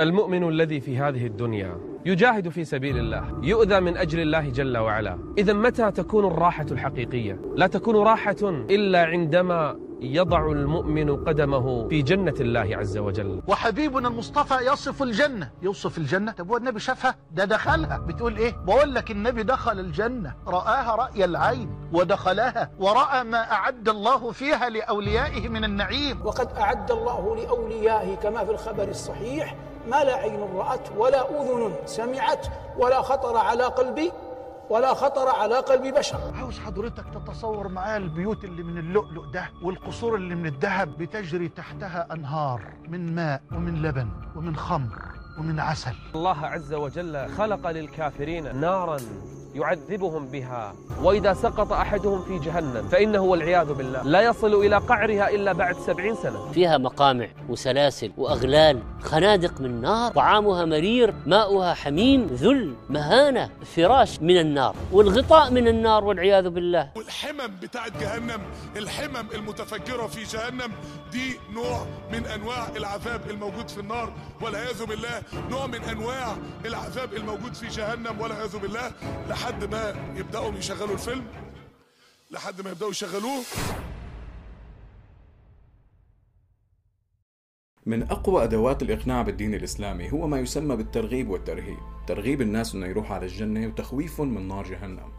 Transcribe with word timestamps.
المؤمن 0.00 0.48
الذي 0.48 0.80
في 0.80 0.98
هذه 0.98 1.26
الدنيا 1.26 1.76
يجاهد 2.06 2.48
في 2.48 2.64
سبيل 2.64 2.98
الله 2.98 3.38
يؤذى 3.42 3.80
من 3.80 3.96
أجل 3.96 4.20
الله 4.20 4.48
جل 4.48 4.78
وعلا. 4.78 5.18
إذا 5.38 5.52
متى 5.52 5.90
تكون 5.90 6.26
الراحة 6.26 6.66
الحقيقية؟ 6.70 7.40
لا 7.56 7.66
تكون 7.66 7.96
راحة 7.96 8.36
إلا 8.70 9.04
عندما 9.04 9.76
يضع 10.00 10.46
المؤمن 10.46 11.24
قدمه 11.24 11.88
في 11.88 12.02
جنة 12.02 12.34
الله 12.40 12.76
عز 12.76 12.98
وجل. 12.98 13.42
وحبيبنا 13.46 14.08
المصطفى 14.08 14.54
يصف 14.72 15.02
الجنة. 15.02 15.50
يوصف 15.62 15.98
الجنة. 15.98 16.32
طب 16.32 16.50
هو 16.50 16.56
النبي 16.56 16.80
شافها؟ 16.80 17.14
ده 17.32 17.44
دخلها. 17.44 17.98
بتقول 17.98 18.36
إيه؟ 18.36 18.56
بقول 18.66 18.94
لك 18.94 19.10
النبي 19.10 19.42
دخل 19.42 19.80
الجنة. 19.80 20.34
رآها 20.46 20.96
رأي 20.96 21.24
العين 21.24 21.70
ودخلها 21.92 22.70
ورأى 22.78 23.24
ما 23.24 23.52
أعد 23.52 23.88
الله 23.88 24.30
فيها 24.30 24.68
لأوليائه 24.68 25.48
من 25.48 25.64
النعيم. 25.64 26.26
وقد 26.26 26.48
أعد 26.58 26.90
الله 26.90 27.36
لأوليائه 27.36 28.14
كما 28.14 28.44
في 28.44 28.50
الخبر 28.50 28.88
الصحيح 28.88 29.56
ما 29.90 30.04
لا 30.04 30.14
عين 30.14 30.40
رأت 30.54 30.88
ولا 30.96 31.30
أذن 31.30 31.74
سمعت 31.86 32.46
ولا 32.78 33.02
خطر 33.02 33.36
على 33.36 33.64
قلب 33.64 34.12
ولا 34.70 34.94
خطر 34.94 35.28
على 35.28 35.54
قلب 35.54 35.94
بشر. 35.94 36.18
عاوز 36.34 36.58
حضرتك 36.58 37.04
تتصور 37.14 37.68
معايا 37.68 37.96
البيوت 37.96 38.44
اللي 38.44 38.62
من 38.62 38.78
اللؤلؤ 38.78 39.24
ده 39.24 39.50
والقصور 39.62 40.14
اللي 40.14 40.34
من 40.34 40.46
الذهب 40.46 40.98
بتجري 40.98 41.48
تحتها 41.48 42.08
أنهار 42.12 42.62
من 42.88 43.14
ماء 43.14 43.42
ومن 43.52 43.82
لبن 43.82 44.08
ومن 44.36 44.56
خمر 44.56 45.02
ومن 45.38 45.60
عسل. 45.60 45.94
الله 46.14 46.46
عز 46.46 46.74
وجل 46.74 47.28
خلق 47.28 47.70
للكافرين 47.70 48.60
نارا 48.60 48.96
يعذبهم 49.54 50.26
بها. 50.26 50.74
وإذا 51.02 51.34
سقط 51.34 51.72
أحدهم 51.72 52.22
في 52.24 52.38
جهنم 52.38 52.88
فإنه 52.88 53.20
والعياذ 53.20 53.72
بالله. 53.72 54.02
لا 54.02 54.20
يصل 54.20 54.54
إلى 54.54 54.76
قعرها 54.76 55.30
إلا 55.30 55.52
بعد 55.52 55.76
سبعين 55.76 56.14
سنة. 56.14 56.50
فيها 56.52 56.78
مقامع 56.78 57.28
وسلاسل 57.48 58.12
وأغلال 58.16 58.82
خنادق 59.02 59.60
من 59.60 59.80
نار 59.80 60.12
طعامها 60.12 60.64
مرير 60.64 61.14
ماؤها 61.26 61.74
حميم 61.74 62.26
ذل 62.26 62.74
مهانة 62.90 63.50
فراش 63.76 64.20
من 64.20 64.38
النار 64.38 64.74
والغطاء 64.92 65.50
من 65.50 65.68
النار 65.68 66.04
والعياذ 66.04 66.48
بالله. 66.48 66.90
والحمم 66.96 67.56
بتاعت 67.62 67.92
جهنم 68.00 68.40
الحمم 68.76 69.26
المتفجرة 69.34 70.06
في 70.06 70.22
جهنم 70.24 70.72
دي 71.12 71.38
نوع 71.54 71.86
من 72.12 72.26
أنواع 72.26 72.68
العذاب 72.76 73.20
الموجود 73.30 73.68
في 73.68 73.80
النار 73.80 74.12
والعياذ 74.40 74.84
بالله. 74.86 75.22
نوع 75.50 75.66
من 75.66 75.82
أنواع 75.82 76.36
العذاب 76.64 77.14
الموجود 77.14 77.54
في 77.54 77.68
جهنم 77.68 78.20
والعياذ 78.20 78.58
بالله. 78.58 78.90
لحد 79.42 79.64
ما 79.64 79.94
يبدأوا 80.16 80.54
يشغلوا 80.54 80.94
الفيلم؟ 80.94 81.24
لحد 82.30 82.60
ما 82.60 82.70
يبدأوا 82.70 82.90
يشغلوه؟ 82.90 83.42
من 87.86 88.02
أقوى 88.02 88.44
أدوات 88.44 88.82
الإقناع 88.82 89.22
بالدين 89.22 89.54
الإسلامي 89.54 90.12
هو 90.12 90.26
ما 90.26 90.40
يسمى 90.40 90.76
بالترغيب 90.76 91.30
والترهيب. 91.30 91.78
ترغيب 92.06 92.40
الناس 92.40 92.74
أنه 92.74 92.86
يروح 92.86 93.12
على 93.12 93.26
الجنة 93.26 93.66
وتخويفهم 93.66 94.34
من 94.34 94.48
نار 94.48 94.64
جهنم. 94.64 95.12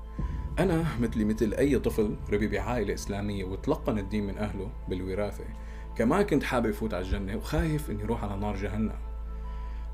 أنا 0.59 0.85
مثلي 0.99 1.25
مثل 1.25 1.53
أي 1.53 1.79
طفل 1.79 2.15
ربي 2.29 2.47
بعائلة 2.47 2.93
إسلامية 2.93 3.43
وتلقن 3.43 3.99
الدين 3.99 4.27
من 4.27 4.37
أهله 4.37 4.71
بالوراثة. 4.89 5.45
كمان 5.97 6.21
كنت 6.21 6.43
حابب 6.43 6.71
فوت 6.71 6.93
على 6.93 7.05
الجنة 7.05 7.35
وخايف 7.35 7.89
إني 7.89 8.03
أروح 8.03 8.23
على 8.23 8.37
نار 8.37 8.55
جهنم. 8.55 8.99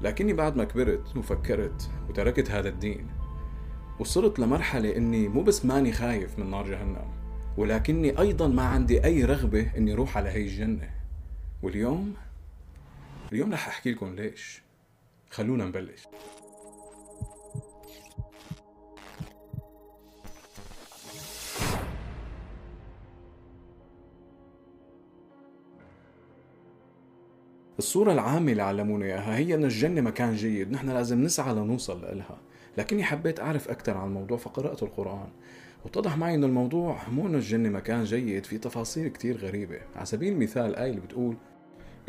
لكني 0.02 0.34
بعد 0.34 0.58
ما 0.58 0.64
كبرت 0.64 1.18
وفكرت 1.18 1.90
وتركت 2.10 2.52
هذا 2.52 2.70
الدين 2.70 3.19
وصرت 4.00 4.40
لمرحلة 4.40 4.96
إني 4.98 5.28
مو 5.28 5.44
بس 5.44 5.66
ماني 5.66 5.92
خايف 5.92 6.40
من 6.40 6.52
نار 6.52 6.68
جهنم 6.70 7.12
ولكني 7.58 8.20
أيضا 8.20 8.48
ما 8.48 8.62
عندي 8.62 9.06
أي 9.06 9.26
رغبة 9.26 9.72
إني 9.78 9.94
أروح 9.94 10.18
على 10.18 10.30
هي 10.30 10.42
الجنة. 10.42 10.90
واليوم؟ 11.64 12.14
اليوم 13.32 13.54
رح 13.54 13.68
أحكي 13.68 13.92
لكم 13.92 14.16
ليش. 14.16 14.62
خلونا 15.30 15.66
نبلش. 15.66 16.08
الصورة 27.80 28.14
العامة 28.14 28.52
اللي 28.52 28.64
علمونا 28.64 29.06
إياها 29.06 29.38
هي 29.38 29.56
إن 29.56 29.64
الجنة 29.64 30.02
مكان 30.02 30.36
جيد، 30.36 30.72
نحن 30.72 30.90
لازم 30.90 31.24
نسعى 31.24 31.54
لنوصل 31.54 32.02
لها، 32.02 32.38
لكني 32.80 33.04
حبيت 33.04 33.40
أعرف 33.40 33.70
أكثر 33.70 33.98
عن 33.98 34.08
الموضوع 34.08 34.38
فقرأت 34.38 34.84
القرآن، 34.84 35.28
واتضح 35.86 36.18
معي 36.18 36.36
إن 36.36 36.44
الموضوع 36.44 37.10
مو 37.10 37.28
إنه 37.28 37.38
الجنة 37.38 37.70
مكان 37.70 38.04
جيد، 38.04 38.46
في 38.46 38.58
تفاصيل 38.58 39.08
كتير 39.08 39.38
غريبة، 39.38 39.80
على 39.96 40.06
سبيل 40.06 40.34
المثال 40.34 40.66
الآية 40.66 40.90
اللي 40.90 41.02
بتقول: 41.02 41.38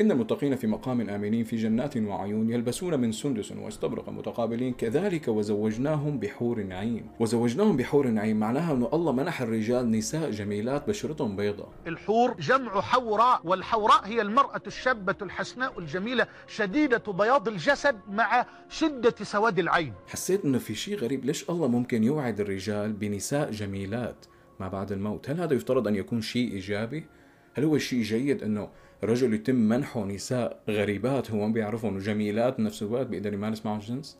إن 0.01 0.11
المتقين 0.11 0.55
في 0.55 0.67
مقام 0.67 1.09
آمنين 1.09 1.43
في 1.43 1.55
جنات 1.55 1.97
وعيون 1.97 2.49
يلبسون 2.49 2.99
من 2.99 3.11
سندس 3.11 3.51
واستبرق 3.51 4.09
متقابلين 4.09 4.73
كذلك 4.73 5.27
وزوجناهم 5.27 6.19
بحور 6.19 6.67
عين 6.71 7.05
وزوجناهم 7.19 7.77
بحور 7.77 8.19
عين 8.19 8.39
معناها 8.39 8.73
أنه 8.73 8.89
الله 8.93 9.11
منح 9.11 9.41
الرجال 9.41 9.91
نساء 9.91 10.31
جميلات 10.31 10.87
بشرتهم 10.87 11.35
بيضة 11.35 11.67
الحور 11.87 12.35
جمع 12.39 12.81
حوراء 12.81 13.41
والحوراء 13.43 14.05
هي 14.05 14.21
المرأة 14.21 14.61
الشابة 14.67 15.15
الحسناء 15.21 15.79
الجميلة 15.79 16.27
شديدة 16.47 17.03
بياض 17.07 17.47
الجسد 17.47 17.99
مع 18.09 18.45
شدة 18.69 19.15
سواد 19.23 19.59
العين. 19.59 19.93
حسيت 20.07 20.45
أنه 20.45 20.57
في 20.57 20.75
شيء 20.75 20.97
غريب 20.97 21.25
ليش 21.25 21.49
الله 21.49 21.67
ممكن 21.67 22.03
يوعد 22.03 22.39
الرجال 22.39 22.93
بنساء 22.93 23.51
جميلات 23.51 24.25
ما 24.59 24.67
بعد 24.67 24.91
الموت؟ 24.91 25.29
هل 25.29 25.41
هذا 25.41 25.53
يفترض 25.53 25.87
أن 25.87 25.95
يكون 25.95 26.21
شيء 26.21 26.51
إيجابي؟ 26.51 27.05
هل 27.53 27.63
هو 27.63 27.77
شيء 27.77 28.01
جيد 28.01 28.43
أنه 28.43 28.69
رجل 29.03 29.33
يتم 29.33 29.55
منحه 29.55 30.05
نساء 30.05 30.61
غريبات 30.69 31.31
هو 31.31 31.47
ما 31.47 31.53
بيعرفهم 31.53 31.95
وجميلات 31.95 32.57
بنفس 32.57 32.83
الوقت 32.83 33.07
بيقدر 33.07 33.33
يمارس 33.33 33.65
معهم 33.65 33.79
الجنس 33.79 34.17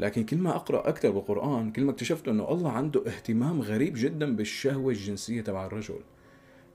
لكن 0.00 0.24
كل 0.24 0.36
ما 0.36 0.56
أقرأ 0.56 0.88
أكثر 0.88 1.10
بالقرآن 1.10 1.72
كل 1.72 1.84
ما 1.84 1.90
اكتشفت 1.90 2.28
إنه 2.28 2.50
الله 2.50 2.72
عنده 2.72 3.02
اهتمام 3.06 3.62
غريب 3.62 3.92
جدا 3.96 4.36
بالشهوة 4.36 4.92
الجنسية 4.92 5.40
تبع 5.40 5.66
الرجل 5.66 6.00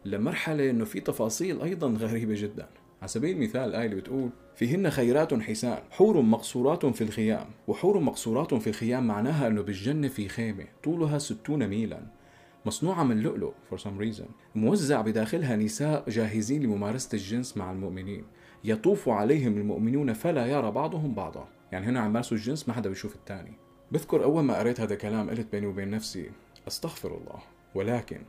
لمرحلة 0.06 0.70
إنه 0.70 0.86
في 0.86 1.00
تفاصيل 1.00 1.62
أيضا 1.62 1.88
غريبة 1.88 2.34
جدا. 2.38 2.68
على 3.02 3.08
سبيل 3.08 3.36
المثال 3.36 3.70
الآية 3.70 3.86
اللي 3.86 3.96
بتقول 3.96 4.30
فيهن 4.56 4.90
خيرات 4.90 5.34
حسان 5.34 5.78
حور 5.92 6.22
مقصورات 6.22 6.86
في 6.86 7.04
الخيام 7.04 7.46
وحور 7.68 8.00
مقصورات 8.00 8.54
في 8.54 8.70
الخيام 8.70 9.08
معناها 9.08 9.48
أنه 9.48 9.62
بالجنة 9.62 10.08
في 10.08 10.28
خيمة 10.28 10.66
طولها 10.84 11.18
ستون 11.18 11.68
ميلا. 11.68 12.02
مصنوعة 12.66 13.04
من 13.04 13.20
لؤلؤ 13.20 13.54
for 13.72 13.78
some 13.78 14.02
reason. 14.02 14.26
موزع 14.56 15.02
بداخلها 15.02 15.56
نساء 15.56 16.10
جاهزين 16.10 16.64
لممارسة 16.64 17.10
الجنس 17.14 17.58
مع 17.58 17.72
المؤمنين. 17.72 18.26
يطوف 18.64 19.10
عليهم 19.10 19.58
المؤمنون 19.58 20.14
فلا 20.14 20.46
يرى 20.46 20.72
بعضهم 20.72 21.14
بعضا. 21.14 21.48
يعني 21.72 21.86
هنا 21.86 22.00
عم 22.00 22.10
يمارسوا 22.10 22.38
الجنس 22.38 22.68
ما 22.68 22.74
حدا 22.74 22.90
بيشوف 22.90 23.16
الثاني 23.16 23.54
بذكر 23.92 24.24
أول 24.24 24.44
ما 24.44 24.58
قريت 24.58 24.80
هذا 24.82 24.94
الكلام 24.94 25.30
قلت 25.30 25.52
بيني 25.52 25.66
وبين 25.66 25.90
نفسي 25.90 26.32
أستغفر 26.68 27.18
الله. 27.18 27.40
ولكن 27.76 28.22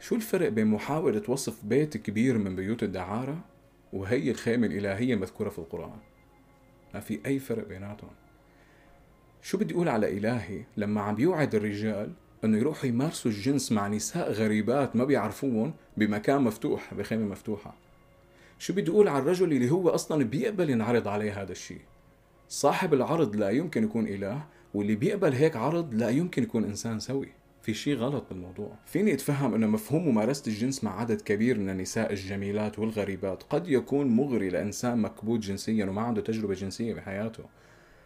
شو 0.00 0.14
الفرق 0.14 0.48
بين 0.48 0.66
محاولة 0.66 1.22
وصف 1.28 1.64
بيت 1.64 1.96
كبير 1.96 2.38
من 2.38 2.56
بيوت 2.56 2.82
الدعارة 2.82 3.38
وهي 3.92 4.30
الخيمة 4.30 4.66
الإلهية 4.66 5.14
المذكورة 5.14 5.48
في 5.48 5.58
القرآن؟ 5.58 5.98
ما 6.94 7.00
في 7.00 7.20
أي 7.26 7.38
فرق 7.38 7.68
بيناتهم. 7.68 8.10
شو 9.42 9.58
بدي 9.58 9.74
أقول 9.74 9.88
على 9.88 10.18
إلهي؟ 10.18 10.64
لما 10.76 11.00
عم 11.00 11.20
يوعد 11.20 11.54
الرجال 11.54 12.12
انه 12.44 12.58
يروحوا 12.58 12.88
يمارسوا 12.88 13.30
الجنس 13.30 13.72
مع 13.72 13.88
نساء 13.88 14.32
غريبات 14.32 14.96
ما 14.96 15.04
بيعرفوهم 15.04 15.74
بمكان 15.96 16.42
مفتوح 16.42 16.94
بخيمة 16.94 17.24
مفتوحة. 17.24 17.74
شو 18.58 18.72
بدي 18.72 18.90
أقول 18.90 19.08
على 19.08 19.22
الرجل 19.22 19.52
اللي 19.52 19.70
هو 19.70 19.88
أصلا 19.88 20.24
بيقبل 20.24 20.70
ينعرض 20.70 21.08
عليه 21.08 21.42
هذا 21.42 21.52
الشيء؟ 21.52 21.80
صاحب 22.48 22.94
العرض 22.94 23.36
لا 23.36 23.50
يمكن 23.50 23.84
يكون 23.84 24.06
إله 24.06 24.44
واللي 24.74 24.94
بيقبل 24.94 25.32
هيك 25.32 25.56
عرض 25.56 25.94
لا 25.94 26.08
يمكن 26.08 26.42
يكون 26.42 26.64
إنسان 26.64 27.00
سوي. 27.00 27.28
في 27.62 27.74
شيء 27.74 27.96
غلط 27.96 28.24
بالموضوع. 28.30 28.72
فيني 28.86 29.12
أتفهم 29.12 29.54
انه 29.54 29.66
مفهوم 29.66 30.08
ممارسة 30.08 30.42
الجنس 30.46 30.84
مع 30.84 31.00
عدد 31.00 31.20
كبير 31.20 31.58
من 31.58 31.70
النساء 31.70 32.12
الجميلات 32.12 32.78
والغريبات 32.78 33.42
قد 33.42 33.68
يكون 33.68 34.06
مغري 34.06 34.48
لإنسان 34.48 34.98
مكبوت 34.98 35.40
جنسيا 35.40 35.86
وما 35.86 36.02
عنده 36.02 36.20
تجربة 36.20 36.54
جنسية 36.54 36.94
بحياته 36.94 37.44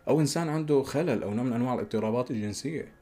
أو 0.08 0.20
إنسان 0.20 0.48
عنده 0.48 0.82
خلل 0.82 1.22
أو 1.22 1.34
نوع 1.34 1.44
من 1.44 1.52
أنواع 1.52 1.74
الاضطرابات 1.74 2.30
الجنسية. 2.30 2.99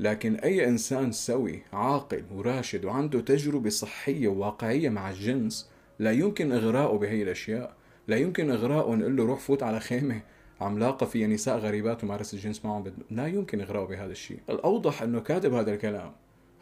لكن 0.00 0.34
أي 0.34 0.68
إنسان 0.68 1.12
سوي 1.12 1.62
عاقل 1.72 2.22
وراشد 2.34 2.84
وعنده 2.84 3.20
تجربة 3.20 3.70
صحية 3.70 4.28
وواقعية 4.28 4.88
مع 4.88 5.10
الجنس 5.10 5.70
لا 5.98 6.12
يمكن 6.12 6.52
إغراءه 6.52 6.96
بهي 6.96 7.22
الأشياء. 7.22 7.76
لا 8.08 8.16
يمكن 8.16 8.50
إغراءه 8.50 8.94
نقول 8.94 9.16
له 9.16 9.24
روح 9.24 9.40
فوت 9.40 9.62
على 9.62 9.80
خيمة 9.80 10.22
عملاقة 10.60 11.06
فيها 11.06 11.26
نساء 11.26 11.58
غريبات 11.58 12.04
ومارس 12.04 12.34
الجنس 12.34 12.64
معهم 12.64 12.82
بد... 12.82 12.94
لا 13.10 13.26
يمكن 13.26 13.60
إغراءه 13.60 13.86
بهذا 13.86 14.12
الشيء. 14.12 14.38
الأوضح 14.50 15.02
أنه 15.02 15.20
كاتب 15.20 15.54
هذا 15.54 15.74
الكلام 15.74 16.12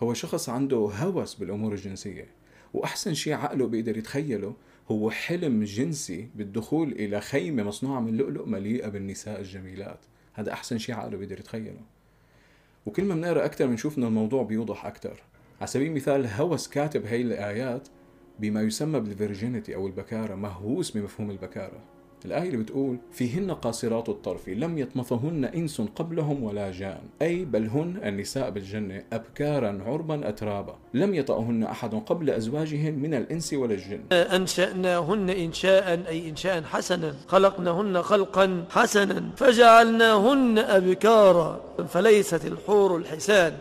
هو 0.01 0.15
شخص 0.15 0.49
عنده 0.49 0.77
هوس 0.77 1.35
بالأمور 1.35 1.73
الجنسية 1.73 2.27
وأحسن 2.75 3.15
شيء 3.15 3.35
عقله 3.35 3.67
بيقدر 3.67 3.97
يتخيله 3.99 4.55
هو 4.91 5.11
حلم 5.11 5.65
جنسي 5.65 6.29
بالدخول 6.35 6.93
إلى 6.93 7.21
خيمة 7.21 7.63
مصنوعة 7.63 8.01
من 8.01 8.17
لؤلؤ 8.17 8.47
مليئة 8.47 8.89
بالنساء 8.89 9.41
الجميلات. 9.41 10.01
هذا 10.33 10.53
أحسن 10.53 10.79
شيء 10.79 10.95
عقله 10.95 11.17
بيقدر 11.19 11.39
يتخيله. 11.39 11.81
وكل 12.87 13.05
ما 13.05 13.15
بنقرأ 13.15 13.45
أكثر 13.45 13.67
بنشوف 13.67 13.99
ان 13.99 14.05
الموضوع 14.05 14.43
بيوضح 14.43 14.87
أكثر 14.87 15.23
على 15.61 15.67
سبيل 15.67 15.87
المثال 15.87 16.27
هوس 16.27 16.69
كاتب 16.69 17.07
هي 17.07 17.23
الآيات 17.23 17.89
بما 18.39 18.63
يسمى 18.63 19.01
بال 19.01 19.14
virginity 19.14 19.75
أو 19.75 19.87
البكارة 19.87 20.35
مهووس 20.35 20.91
بمفهوم 20.91 21.31
البكارة. 21.31 21.81
الآية 22.25 22.47
اللي 22.47 22.57
بتقول 22.57 22.97
فيهن 23.13 23.51
قاصرات 23.51 24.09
الطرف 24.09 24.49
لم 24.49 24.79
يطمثهن 24.79 25.45
إنس 25.45 25.81
قبلهم 25.81 26.43
ولا 26.43 26.71
جان 26.71 27.01
أي 27.23 27.45
بل 27.45 27.67
هن 27.67 28.01
النساء 28.05 28.51
بالجنة 28.51 29.03
أبكارا 29.13 29.83
عربا 29.87 30.29
أترابا. 30.29 30.75
لم 30.95 31.15
يطأهن 31.15 31.63
أحد 31.63 31.95
قبل 31.95 32.31
أزواجهن 32.31 32.95
من 32.95 33.15
الإنس 33.15 33.53
ولا 33.55 33.75
الجن. 33.75 34.01
أنشأناهن 34.13 35.31
إنشاء 35.31 36.03
أي 36.09 36.31
إنشاء 36.31 36.63
حسنا 36.63 37.15
خلقناهن 37.29 38.03
خلقا 38.03 38.65
حسنا 38.71 39.31
فجعلناهن 39.37 40.59
أبكارا 40.59 41.61
فليست 41.89 42.45
الحور 42.45 42.97
الحسان 42.97 43.57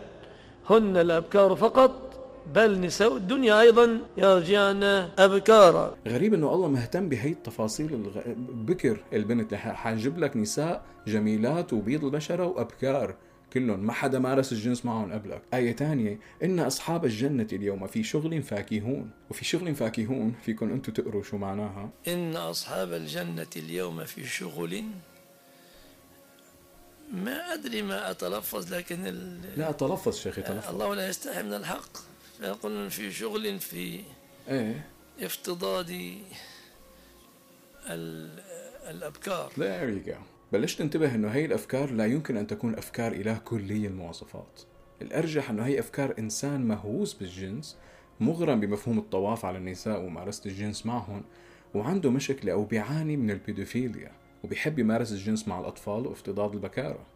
هن 0.70 0.96
الأبكار 0.96 1.56
فقط. 1.56 2.09
بل 2.54 2.80
نساء 2.80 3.16
الدنيا 3.16 3.60
أيضا 3.60 3.98
يرجعن 4.16 4.82
أبكارا. 5.18 5.96
غريب 6.08 6.34
إنه 6.34 6.54
الله 6.54 6.68
مهتم 6.68 7.08
بهي 7.08 7.30
التفاصيل 7.30 7.94
الغ... 7.94 8.20
بكر 8.36 9.04
البنت. 9.12 9.54
حاجب 9.54 10.18
لك 10.18 10.36
نساء 10.36 10.82
جميلات 11.06 11.72
وبيض 11.72 12.04
البشرة 12.04 12.46
وأبكار 12.46 13.14
كلهم. 13.52 13.80
ما 13.80 13.92
حدا 13.92 14.18
مارس 14.18 14.52
الجنس 14.52 14.84
معهم 14.84 15.12
قبلك. 15.12 15.42
آية 15.54 15.72
تانية 15.72 16.18
إن 16.42 16.60
أصحاب 16.60 17.04
الجنة 17.04 17.46
اليوم 17.52 17.86
في 17.86 18.02
شغل 18.02 18.42
فاكهون. 18.42 19.10
وفي 19.30 19.44
شغل 19.44 19.74
فاكهون 19.74 20.34
فيكم 20.42 20.72
أنتم 20.72 20.92
تقروا 20.92 21.22
شو 21.22 21.36
معناها. 21.36 21.90
إن 22.08 22.36
أصحاب 22.36 22.92
الجنة 22.92 23.46
اليوم 23.56 24.04
في 24.04 24.26
شغل 24.26 24.84
ما 27.12 27.54
أدري 27.54 27.82
ما 27.82 28.10
أتلفظ 28.10 28.74
لكن 28.74 29.06
ال... 29.06 29.40
لا 29.56 29.72
تلفظ 29.72 30.16
شيخي 30.16 30.42
تلفظ 30.42 30.72
الله 30.72 30.94
لا 30.94 31.08
يستحي 31.08 31.42
من 31.42 31.54
الحق. 31.54 32.09
فيقول 32.40 32.90
في 32.90 33.12
شغل 33.12 33.58
في 33.58 34.00
إيه 34.48 34.86
افتضاد 35.20 36.14
الأبكار 38.90 39.50
There 39.50 39.90
you 40.06 40.10
go. 40.10 40.16
بلشت 40.52 40.78
تنتبه 40.78 41.14
إنه 41.14 41.28
هي 41.28 41.44
الأفكار 41.44 41.90
لا 41.90 42.06
يمكن 42.06 42.36
أن 42.36 42.46
تكون 42.46 42.74
أفكار 42.74 43.12
اله 43.12 43.38
كلي 43.38 43.86
المواصفات. 43.86 44.60
الأرجح 45.02 45.50
إنه 45.50 45.66
هي 45.66 45.80
أفكار 45.80 46.14
إنسان 46.18 46.68
مهووس 46.68 47.14
بالجنس 47.14 47.76
مغرم 48.20 48.60
بمفهوم 48.60 48.98
الطواف 48.98 49.44
على 49.44 49.58
النساء 49.58 50.00
وممارسة 50.00 50.50
الجنس 50.50 50.86
معهم 50.86 51.22
وعنده 51.74 52.10
مشكلة 52.10 52.52
أو 52.52 52.64
بيعاني 52.64 53.16
من 53.16 53.30
البيدوفيليا 53.30 54.12
وبيحب 54.44 54.78
يمارس 54.78 55.12
الجنس 55.12 55.48
مع 55.48 55.60
الأطفال 55.60 56.06
وافتضاد 56.06 56.52
البكارة. 56.54 57.06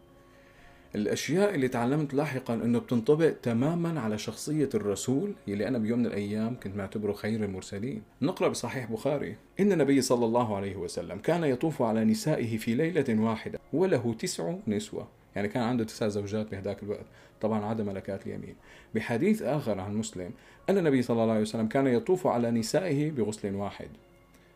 الأشياء 0.95 1.55
اللي 1.55 1.67
تعلمت 1.67 2.13
لاحقا 2.13 2.53
إنه 2.53 2.79
بتنطبق 2.79 3.33
تماما 3.43 4.01
على 4.01 4.17
شخصية 4.17 4.69
الرسول 4.75 5.33
يلي 5.47 5.67
أنا 5.67 5.77
بيوم 5.77 5.99
من 5.99 6.05
الأيام 6.05 6.59
كنت 6.63 6.75
معتبره 6.75 7.13
خير 7.13 7.43
المرسلين. 7.43 8.01
نقرأ 8.21 8.47
بصحيح 8.47 8.91
بخاري. 8.91 9.35
إن 9.59 9.71
النبي 9.71 10.01
صلى 10.01 10.25
الله 10.25 10.55
عليه 10.55 10.75
وسلم 10.75 11.17
كان 11.17 11.43
يطوف 11.43 11.81
على 11.81 12.03
نسائه 12.03 12.57
في 12.57 12.75
ليلة 12.75 13.21
واحدة 13.21 13.59
وله 13.73 14.15
تسع 14.19 14.55
نسوة. 14.67 15.07
يعني 15.35 15.47
كان 15.47 15.63
عنده 15.63 15.83
تسع 15.83 16.07
زوجات 16.07 16.51
بهذاك 16.51 16.83
الوقت. 16.83 17.05
طبعا 17.41 17.65
عدا 17.65 17.83
ملكات 17.83 18.27
اليمين. 18.27 18.55
بحديث 18.95 19.41
آخر 19.41 19.79
عن 19.79 19.95
مسلم 19.95 20.31
أن 20.69 20.77
النبي 20.77 21.01
صلى 21.01 21.21
الله 21.21 21.33
عليه 21.33 21.41
وسلم 21.41 21.67
كان 21.67 21.87
يطوف 21.87 22.27
على 22.27 22.51
نسائه 22.51 23.11
بغسل 23.11 23.55
واحد. 23.55 23.89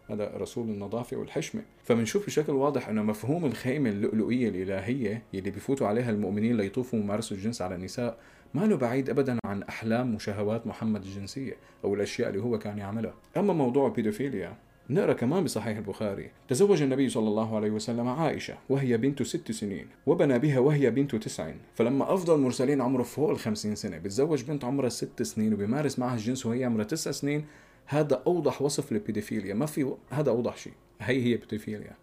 هذا 0.10 0.32
رسول 0.38 0.68
النظافة 0.70 1.18
والحشمة. 1.18 1.62
فبنشوف 1.84 2.26
بشكل 2.26 2.52
واضح 2.54 2.90
أنه 2.90 3.04
مفهوم 3.04 3.46
الخيمة 3.46 3.90
اللؤلؤية 3.90 4.50
الإلهية 4.50 5.24
يلي 5.34 5.52
بيفوتوا 5.52 5.88
عليها 5.88 6.10
المؤمنين 6.10 6.58
ليطوفوا 6.58 7.00
ويمارسوا 7.00 7.38
الجنس 7.38 7.62
على 7.62 7.76
النساء 7.76 8.18
ما 8.54 8.66
له 8.66 8.76
بعيد 8.76 9.10
ابدا 9.10 9.38
عن 9.46 9.64
أحلام 9.64 10.16
وشهوات 10.16 10.68
محمد 10.68 11.04
الجنسية 11.04 11.54
أو 11.84 11.94
الأشياء 11.94 12.30
اللي 12.30 12.42
هو 12.42 12.60
كان 12.60 12.78
يعملها. 12.78 13.14
أما 13.38 13.54
موضوع 13.54 13.88
البيدوفيليا 13.88 14.54
نقرأ 14.90 15.14
كمان 15.14 15.44
بصحيح 15.44 15.78
البخاري. 15.78 16.32
تزوج 16.48 16.82
النبي 16.82 17.10
صلى 17.10 17.28
الله 17.28 17.56
عليه 17.56 17.72
وسلم 17.72 18.08
عائشة 18.08 18.58
وهي 18.70 18.98
بنت 18.98 19.24
ست 19.24 19.52
سنين 19.52 19.88
وبنى 20.06 20.40
بها 20.40 20.60
وهي 20.60 20.92
بنت 20.92 21.16
تسع. 21.16 21.52
فلما 21.76 22.14
أفضل 22.14 22.36
المرسلين 22.36 22.82
عمره 22.82 23.04
فوق 23.04 23.30
الخمسين 23.30 23.76
سنة 23.76 23.98
بتزوج 23.98 24.44
بنت 24.44 24.66
عمرها 24.66 24.90
ست 24.90 25.24
سنين 25.24 25.54
وبيمارس 25.54 26.00
معها 26.00 26.16
الجنس 26.16 26.46
وهي 26.46 26.66
عمرها 26.66 26.86
تسع 26.86 27.12
سنين 27.12 27.46
هذا 27.92 28.24
أوضح 28.28 28.62
وصف 28.62 28.92
للبيدوفيليا. 28.92 29.54
ما 29.54 29.66
في 29.66 29.94
هذا 30.10 30.30
أوضح 30.30 30.58
شيء. 30.58 30.74
هي 31.02 31.24
هي 31.24 31.38
بيدوفيليا. 31.38 31.96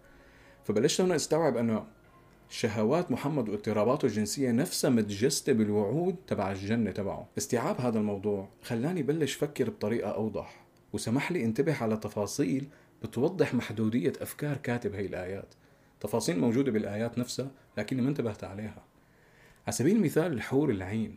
فبلشت 0.65 1.01
هنا 1.01 1.17
استوعب 1.17 1.57
انه 1.57 1.87
شهوات 2.49 3.11
محمد 3.11 3.49
واضطراباته 3.49 4.07
الجنسية 4.07 4.51
نفسها 4.51 4.91
متجسدة 4.91 5.53
بالوعود 5.53 6.17
تبع 6.27 6.53
الجنة 6.53 6.91
تبعه. 6.91 7.29
استيعاب 7.39 7.81
هذا 7.81 7.99
الموضوع 7.99 8.49
خلاني 8.63 9.03
بلش 9.03 9.35
فكر 9.35 9.71
بطريقة 9.71 10.11
أوضح 10.11 10.67
وسمح 10.93 11.33
لي 11.33 11.45
انتبه 11.45 11.83
على 11.83 11.97
تفاصيل 11.97 12.69
بتوضح 13.03 13.55
محدودية 13.55 14.13
أفكار 14.21 14.57
كاتب 14.57 14.95
هي 14.95 15.07
الآيات. 15.07 15.55
تفاصيل 16.01 16.39
موجودة 16.39 16.73
بالآيات 16.73 17.19
نفسها 17.19 17.51
لكني 17.79 18.03
ما 18.03 18.09
انتبهت 18.09 18.45
عليها. 18.45 18.85
على 19.67 19.73
سبيل 19.73 19.97
المثال 19.97 20.33
الحور 20.33 20.71
العين. 20.71 21.15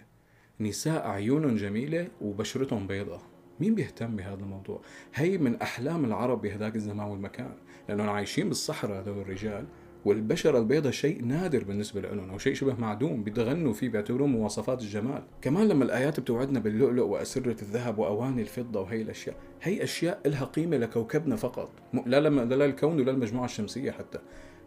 نساء 0.59 1.07
عيون 1.07 1.55
جميلة 1.55 2.07
وبشرتهم 2.21 2.87
بيضة 2.87 3.28
مين 3.59 3.75
بيهتم 3.75 4.15
بهذا 4.15 4.39
الموضوع؟ 4.43 4.81
هي 5.15 5.37
من 5.37 5.61
أحلام 5.61 6.05
العرب 6.05 6.41
بهذاك 6.41 6.75
الزمان 6.75 7.07
والمكان 7.07 7.53
لأنهم 7.89 8.09
عايشين 8.09 8.47
بالصحراء 8.47 9.01
هذول 9.01 9.21
الرجال 9.21 9.65
والبشرة 10.05 10.59
البيضاء 10.59 10.91
شيء 10.91 11.25
نادر 11.25 11.63
بالنسبة 11.63 12.01
لهم 12.01 12.29
أو 12.29 12.37
شيء 12.37 12.53
شبه 12.53 12.75
معدوم 12.79 13.23
بيتغنوا 13.23 13.73
فيه 13.73 13.89
بيعتبروه 13.89 14.27
مواصفات 14.27 14.81
الجمال. 14.81 15.23
كمان 15.41 15.67
لما 15.67 15.83
الآيات 15.83 16.19
بتوعدنا 16.19 16.59
باللؤلؤ 16.59 17.03
وأسرة 17.03 17.61
الذهب 17.61 17.99
وأواني 17.99 18.41
الفضة 18.41 18.81
وهي 18.81 19.01
الأشياء 19.01 19.35
هي 19.61 19.83
أشياء 19.83 20.19
لها 20.25 20.45
قيمة 20.45 20.77
لكوكبنا 20.77 21.35
فقط. 21.35 21.71
لا 22.05 22.19
لما 22.19 22.41
لا 22.41 22.65
للكون 22.65 23.01
ولا 23.01 23.11
المجموعة 23.11 23.45
الشمسية 23.45 23.91
حتى 23.91 24.19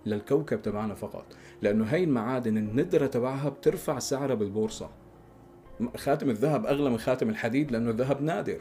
للكوكب 0.06 0.62
تبعنا 0.62 0.94
فقط. 0.94 1.24
لأنه 1.62 1.84
هي 1.84 2.04
المعادن 2.04 2.56
الندرة 2.56 3.06
تبعها 3.06 3.48
بترفع 3.48 3.98
سعرها 3.98 4.34
بالبورصة. 4.34 4.90
خاتم 5.96 6.30
الذهب 6.30 6.66
أغلى 6.66 6.90
من 6.90 6.98
خاتم 6.98 7.28
الحديد 7.28 7.72
لأنه 7.72 7.90
الذهب 7.90 8.22
نادر. 8.22 8.60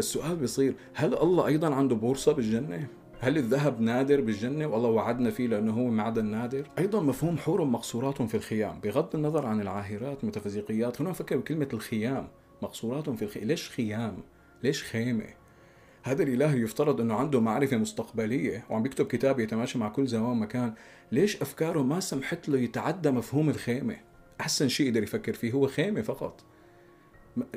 فالسؤال 0.00 0.36
بيصير 0.36 0.74
هل 0.94 1.14
الله 1.14 1.46
أيضا 1.46 1.74
عنده 1.74 1.96
بورصة 1.96 2.32
بالجنة؟ 2.32 2.86
هل 3.20 3.38
الذهب 3.38 3.80
نادر 3.80 4.20
بالجنة 4.20 4.66
والله 4.66 4.88
وعدنا 4.88 5.30
فيه 5.30 5.46
لأنه 5.46 5.72
هو 5.72 5.88
معدن 5.88 6.24
نادر؟ 6.24 6.66
أيضا 6.78 7.00
مفهوم 7.00 7.38
حور 7.38 7.64
مقصورات 7.64 8.22
في 8.22 8.34
الخيام 8.34 8.80
بغض 8.80 9.16
النظر 9.16 9.46
عن 9.46 9.60
العاهرات 9.60 10.24
متفزيقيات 10.24 11.00
هنا 11.00 11.10
نفكر 11.10 11.36
بكلمة 11.36 11.68
الخيام 11.72 12.28
مقصورات 12.62 13.10
في 13.10 13.22
الخيام 13.22 13.46
ليش 13.46 13.70
خيام؟ 13.70 14.16
ليش 14.62 14.84
خيمة؟ 14.84 15.26
هذا 16.02 16.22
الإله 16.22 16.54
يفترض 16.54 17.00
أنه 17.00 17.14
عنده 17.14 17.40
معرفة 17.40 17.76
مستقبلية 17.76 18.64
وعم 18.70 18.82
بيكتب 18.82 19.06
كتاب 19.06 19.40
يتماشى 19.40 19.78
مع 19.78 19.88
كل 19.88 20.06
زمان 20.06 20.30
ومكان 20.30 20.74
ليش 21.12 21.42
أفكاره 21.42 21.82
ما 21.82 22.00
سمحت 22.00 22.48
له 22.48 22.58
يتعدى 22.58 23.10
مفهوم 23.10 23.48
الخيمة؟ 23.48 23.96
أحسن 24.40 24.68
شيء 24.68 24.86
يقدر 24.86 25.02
يفكر 25.02 25.32
فيه 25.32 25.52
هو 25.52 25.66
خيمة 25.66 26.02
فقط 26.02 26.44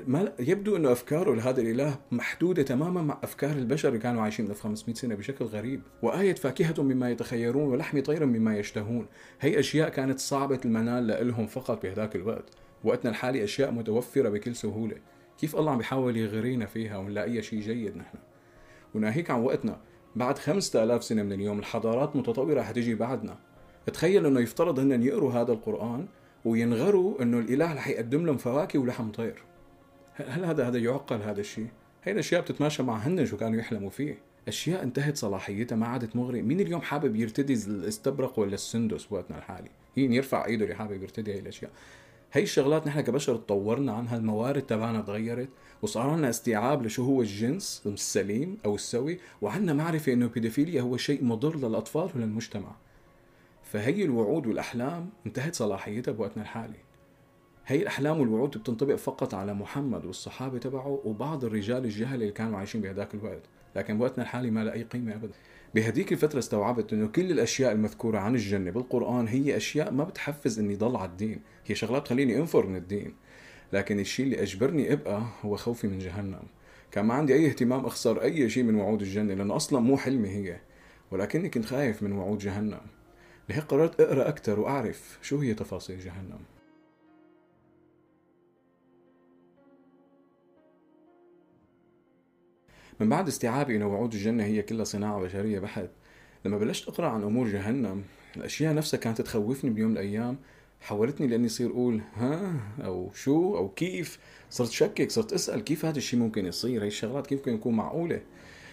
ما 0.07 0.31
يبدو 0.39 0.75
إنه 0.75 0.91
أفكاره 0.91 1.35
لهذا 1.35 1.61
الإله 1.61 1.99
محدودة 2.11 2.63
تماما 2.63 3.01
مع 3.01 3.19
أفكار 3.23 3.51
البشر 3.51 3.89
اللي 3.89 3.99
كانوا 3.99 4.21
عايشين 4.21 4.45
قبل 4.45 4.55
500 4.55 4.95
سنة 4.95 5.15
بشكل 5.15 5.45
غريب، 5.45 5.81
وآية 6.01 6.33
فاكهة 6.33 6.83
مما 6.83 7.09
يتخيرون 7.09 7.63
ولحم 7.63 7.99
طير 7.99 8.25
مما 8.25 8.57
يشتهون، 8.57 9.05
هي 9.41 9.59
أشياء 9.59 9.89
كانت 9.89 10.19
صعبة 10.19 10.59
المنال 10.65 11.27
لهم 11.27 11.47
فقط 11.47 11.83
بهذاك 11.83 12.15
الوقت، 12.15 12.45
وقتنا 12.83 13.11
الحالي 13.11 13.43
أشياء 13.43 13.71
متوفرة 13.71 14.29
بكل 14.29 14.55
سهولة، 14.55 14.95
كيف 15.37 15.55
الله 15.55 15.71
عم 15.71 15.77
بيحاول 15.77 16.17
يغرينا 16.17 16.65
فيها 16.65 16.97
ونلاقيها 16.97 17.41
شيء 17.41 17.59
جيد 17.59 17.97
نحن؟ 17.97 18.17
وناهيك 18.95 19.31
عن 19.31 19.39
وقتنا. 19.39 19.81
بعد 20.15 20.37
5000 20.37 21.03
سنة 21.03 21.23
من 21.23 21.33
اليوم 21.33 21.59
الحضارات 21.59 22.15
متطورة 22.15 22.61
حتيجي 22.61 22.95
بعدنا، 22.95 23.37
تخيل 23.93 24.25
إنه 24.25 24.39
يفترض 24.39 24.79
هن 24.79 25.03
يقروا 25.03 25.31
هذا 25.31 25.51
القرآن 25.51 26.07
وينغروا 26.45 27.21
إنه 27.21 27.39
الإله 27.39 27.73
رح 27.73 27.87
يقدم 27.87 28.25
لهم 28.25 28.37
فواكه 28.37 28.79
ولحم 28.79 29.11
طير. 29.11 29.43
هل 30.15 30.46
هذا 30.46 30.67
هذا 30.67 30.77
يعقل 30.77 31.22
هذا 31.22 31.41
الشيء؟ 31.41 31.67
هي 32.03 32.12
الأشياء 32.12 32.41
بتتماشى 32.41 32.84
مع 32.84 32.98
هن 32.98 33.25
شو 33.25 33.38
كانوا 33.38 33.60
يحلموا 33.60 33.89
فيه. 33.89 34.17
أشياء 34.48 34.84
انتهت 34.84 35.17
صلاحيتها 35.17 35.75
ما 35.75 35.88
عادت 35.88 36.15
مغري 36.15 36.41
مين 36.41 36.60
اليوم 36.60 36.82
حابب 36.82 37.15
يرتدي 37.15 37.53
الاستبرق 37.53 38.39
ولا 38.39 38.53
السندس 38.53 39.05
بوقتنا 39.05 39.38
الحالي؟ 39.38 39.70
مين 39.98 40.13
يرفع 40.13 40.46
إيده 40.46 40.65
اللي 40.65 40.75
حابب 40.75 41.01
يرتدي 41.01 41.34
هاي 41.34 41.39
الأشياء. 41.39 41.72
هي 42.34 42.43
الشغلات 42.43 42.88
نحن 42.88 43.01
كبشر 43.01 43.36
تطورنا 43.36 43.93
عنها 43.93 44.17
الموارد 44.17 44.62
تبعنا 44.62 45.01
تغيرت 45.01 45.50
وصار 45.82 46.15
لنا 46.15 46.29
استيعاب 46.29 46.86
لشو 46.86 47.03
هو 47.03 47.22
الجنس 47.22 47.84
السليم 47.86 48.58
أو 48.65 48.75
السوي 48.75 49.20
وعندنا 49.41 49.74
معرفة 49.74 50.13
إنه 50.13 50.25
البيدوفيليا 50.25 50.82
هو 50.82 50.98
شيء 50.98 51.24
مضر 51.24 51.58
للأطفال 51.58 52.10
وللمجتمع. 52.15 52.75
فهي 53.63 54.03
الوعود 54.03 54.48
والأحلام 54.48 55.10
انتهت 55.25 55.55
صلاحيتها 55.55 56.12
بوقتنا 56.12 56.43
الحالي. 56.43 56.77
هي 57.65 57.82
الأحلام 57.82 58.20
والوعود 58.20 58.58
بتنطبق 58.58 58.96
فقط 58.96 59.34
على 59.34 59.53
محمد 59.53 60.05
والصحابة 60.05 60.58
تبعه 60.58 61.01
وبعض 61.05 61.46
الرجال 61.46 61.86
الجهل 61.86 62.22
اللي 62.22 62.32
كانوا 62.32 62.58
عايشين 62.58 62.82
بهذاك 62.82 63.13
الوقت 63.15 63.41
لكن 63.75 63.98
بوقتنا 63.98 64.24
الحالي 64.24 64.51
ما 64.51 64.63
لها 64.63 64.74
أي 64.74 64.84
قيمة 64.84 65.15
أبدا 65.15 65.34
بهديك 65.75 66.12
الفترة 66.12 66.39
استوعبت 66.39 66.93
إنه 66.93 67.08
كل 67.08 67.32
الأشياء 67.32 67.72
المذكورة 67.72 68.17
عن 68.17 68.36
الجنة 68.36 68.72
بالقرآن 68.72 69.27
هي 69.27 69.58
أشياء 69.58 69.91
ما 69.91 70.03
بتحفز 70.03 70.60
إني 70.60 70.75
ضل 70.75 70.96
على 70.96 71.10
الدين، 71.10 71.41
هي 71.65 71.75
شغلات 71.75 72.05
تخليني 72.05 72.38
أنفر 72.38 72.67
من 72.67 72.75
الدين. 72.75 73.13
لكن 73.74 74.00
الشيء 74.00 74.25
اللي 74.25 74.43
أجبرني 74.43 74.93
أبقى 74.93 75.24
هو 75.41 75.55
خوفي 75.55 75.88
من 75.88 76.00
جهنم. 76.00 76.43
كان 76.91 77.05
ما 77.05 77.13
عندي 77.13 77.34
أي 77.34 77.48
اهتمام 77.48 77.86
أخسر 77.86 78.22
أي 78.22 78.50
شيء 78.50 78.63
من 78.63 78.75
وعود 78.75 79.01
الجنة 79.01 79.34
لأنه 79.34 79.55
أصلا 79.55 79.79
مو 79.79 79.98
حلمي 79.98 80.29
هي. 80.29 80.58
ولكني 81.12 81.50
كنت 81.50 81.65
خايف 81.65 82.03
من 82.03 82.12
وعود 82.12 82.38
جهنم 82.38 82.82
لهيك 83.50 83.63
قررت 83.63 84.01
أقرأ 84.01 84.27
أكثر 84.27 84.60
وأعرف 84.60 85.20
شو 85.22 85.38
هي 85.39 85.53
تفاصيل 85.53 86.00
جهنم 86.00 86.39
من 93.03 93.10
بعد 93.10 93.27
استيعابي 93.27 93.75
إنه 93.75 93.88
وعود 93.88 94.13
الجنة 94.13 94.43
هي 94.43 94.62
كلها 94.62 94.83
صناعة 94.83 95.19
بشرية 95.19 95.60
بحت. 95.60 95.89
لما 96.45 96.57
بلشت 96.57 96.88
أقرأ 96.88 97.07
عن 97.07 97.24
أمور 97.24 97.48
جهنم 97.48 98.03
الأشياء 98.38 98.74
نفسها 98.74 98.98
كانت 98.98 99.22
تخوفني 99.22 99.69
بيوم 99.69 99.91
من 99.91 99.98
الأيام. 99.98 100.38
حولتني 100.81 101.27
لأني 101.27 101.48
صير 101.48 101.69
أقول 101.69 102.01
ها؟ 102.15 102.53
أو 102.86 103.12
شو؟ 103.13 103.57
أو 103.57 103.69
كيف؟ 103.69 104.19
صرت 104.50 104.69
شكك 104.69 105.12
صرت 105.12 105.33
أسأل 105.33 105.63
كيف 105.63 105.86
هذا 105.86 105.98
الشيء 105.98 106.19
ممكن 106.19 106.45
يصير؟ 106.45 106.83
هي 106.83 106.88
الشغلات 106.88 107.27
كيف 107.27 107.39
ممكن 107.39 107.53
يكون 107.53 107.75
معقولة؟ 107.75 108.22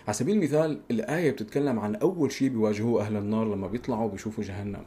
على 0.06 0.14
سبيل 0.14 0.36
المثال 0.36 0.80
الآية 0.90 1.30
بتتكلم 1.30 1.78
عن 1.78 1.94
أول 1.94 2.32
شيء 2.32 2.48
بيواجهوه 2.48 3.02
أهل 3.02 3.16
النار 3.16 3.54
لما 3.54 3.66
بيطلعوا 3.66 4.10
بيشوفوا 4.10 4.44
جهنم. 4.44 4.84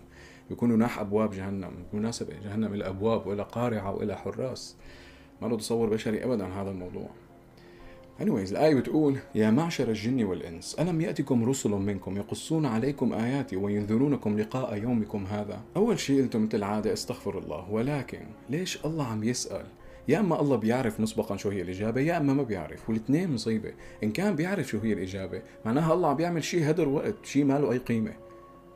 بيكونوا 0.49 0.77
ناح 0.77 0.99
أبواب 0.99 1.31
جهنم 1.31 1.71
بالمناسبة 1.91 2.33
جهنم 2.43 2.73
إلى 2.73 2.87
أبواب 2.87 3.39
قارعة 3.39 3.95
وإلى 3.95 4.17
حراس. 4.17 4.75
ما 5.41 5.47
له 5.47 5.57
تصور 5.57 5.89
بشري 5.89 6.23
أبدا 6.23 6.45
هذا 6.45 6.69
الموضوع. 6.69 7.09
Anyways 8.19 8.51
الآية 8.51 8.75
بتقول 8.75 9.17
يا 9.35 9.51
معشر 9.51 9.89
الجن 9.89 10.23
والإنس 10.23 10.75
ألم 10.79 11.01
يأتكم 11.01 11.45
رسل 11.49 11.69
منكم 11.69 12.17
يقصون 12.17 12.65
عليكم 12.65 13.13
آياتي 13.13 13.55
وينذرونكم 13.55 14.39
لقاء 14.39 14.77
يومكم 14.77 15.25
هذا? 15.25 15.61
أول 15.75 15.99
شيء 15.99 16.21
قلتم 16.21 16.43
مثل 16.43 16.57
العادة 16.57 16.93
استغفر 16.93 17.37
الله. 17.37 17.71
ولكن 17.71 18.19
ليش 18.49 18.85
الله 18.85 19.07
عم 19.07 19.23
يسأل? 19.23 19.65
يا 20.07 20.19
إما 20.19 20.41
الله 20.41 20.55
بيعرف 20.55 20.99
مسبقا 20.99 21.37
شو 21.37 21.49
هي 21.49 21.61
الإجابة 21.61 22.01
يا 22.01 22.17
إما 22.17 22.33
ما 22.33 22.43
بيعرف. 22.43 22.89
والاثنين 22.89 23.31
مصيبة. 23.31 23.73
إن 24.03 24.11
كان 24.11 24.35
بيعرف 24.35 24.67
شو 24.67 24.79
هي 24.79 24.93
الإجابة 24.93 25.41
معناها 25.65 25.93
الله 25.93 26.09
عم 26.09 26.15
بيعمل 26.15 26.43
شيء 26.43 26.69
هدر 26.69 26.89
وقت 26.89 27.15
شيء 27.23 27.45
ما 27.45 27.59
له 27.59 27.71
أي 27.71 27.77
قيمة. 27.77 28.13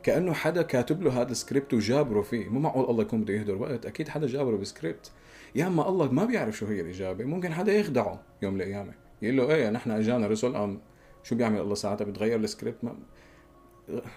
كأنه 0.02 0.32
حدا 0.32 0.62
كاتب 0.62 1.02
له 1.02 1.22
هذا 1.22 1.32
السكريبت 1.32 1.74
وجابره 1.74 2.22
فيه. 2.22 2.48
مو 2.48 2.60
معقول 2.60 2.90
الله 2.90 3.02
يكون 3.02 3.20
بده 3.20 3.34
يهدر 3.34 3.62
وقت 3.62 3.86
أكيد 3.86 4.08
حدا 4.08 4.26
جابره 4.26 4.56
بسكريبت. 4.56 5.10
يا 5.54 5.66
إما 5.66 5.88
الله 5.88 6.12
ما 6.12 6.24
بيعرف 6.24 6.56
شو 6.56 6.66
هي 6.66 6.80
الإجابة 6.80 7.24
ممكن 7.24 7.52
حدا 7.52 7.72
يخدعه 7.72 8.22
يوم 8.42 8.54
من 8.54 8.60
الأيام 8.60 8.90
يقول 9.22 9.36
له 9.36 9.54
إيه 9.54 9.70
نحن 9.70 9.90
أجانا 9.90 10.26
رسل 10.26 10.56
ام 10.56 10.80
شو 11.22 11.34
بيعمل 11.34 11.60
الله 11.60 11.74
ساعتها؟ 11.74 12.04
بتغير 12.04 12.40
السكريبت؟ 12.40 12.84
ما 12.84 12.96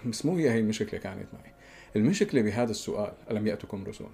بس 0.06 0.26
مو 0.26 0.36
هي 0.36 0.50
هي 0.50 0.58
المشكلة 0.58 1.00
كانت 1.00 1.34
معي. 1.34 1.52
المشكلة 1.96 2.42
بهذا 2.42 2.70
السؤال 2.70 3.12
ألم 3.30 3.46
يأتكم 3.46 3.84
رسل 3.84 4.04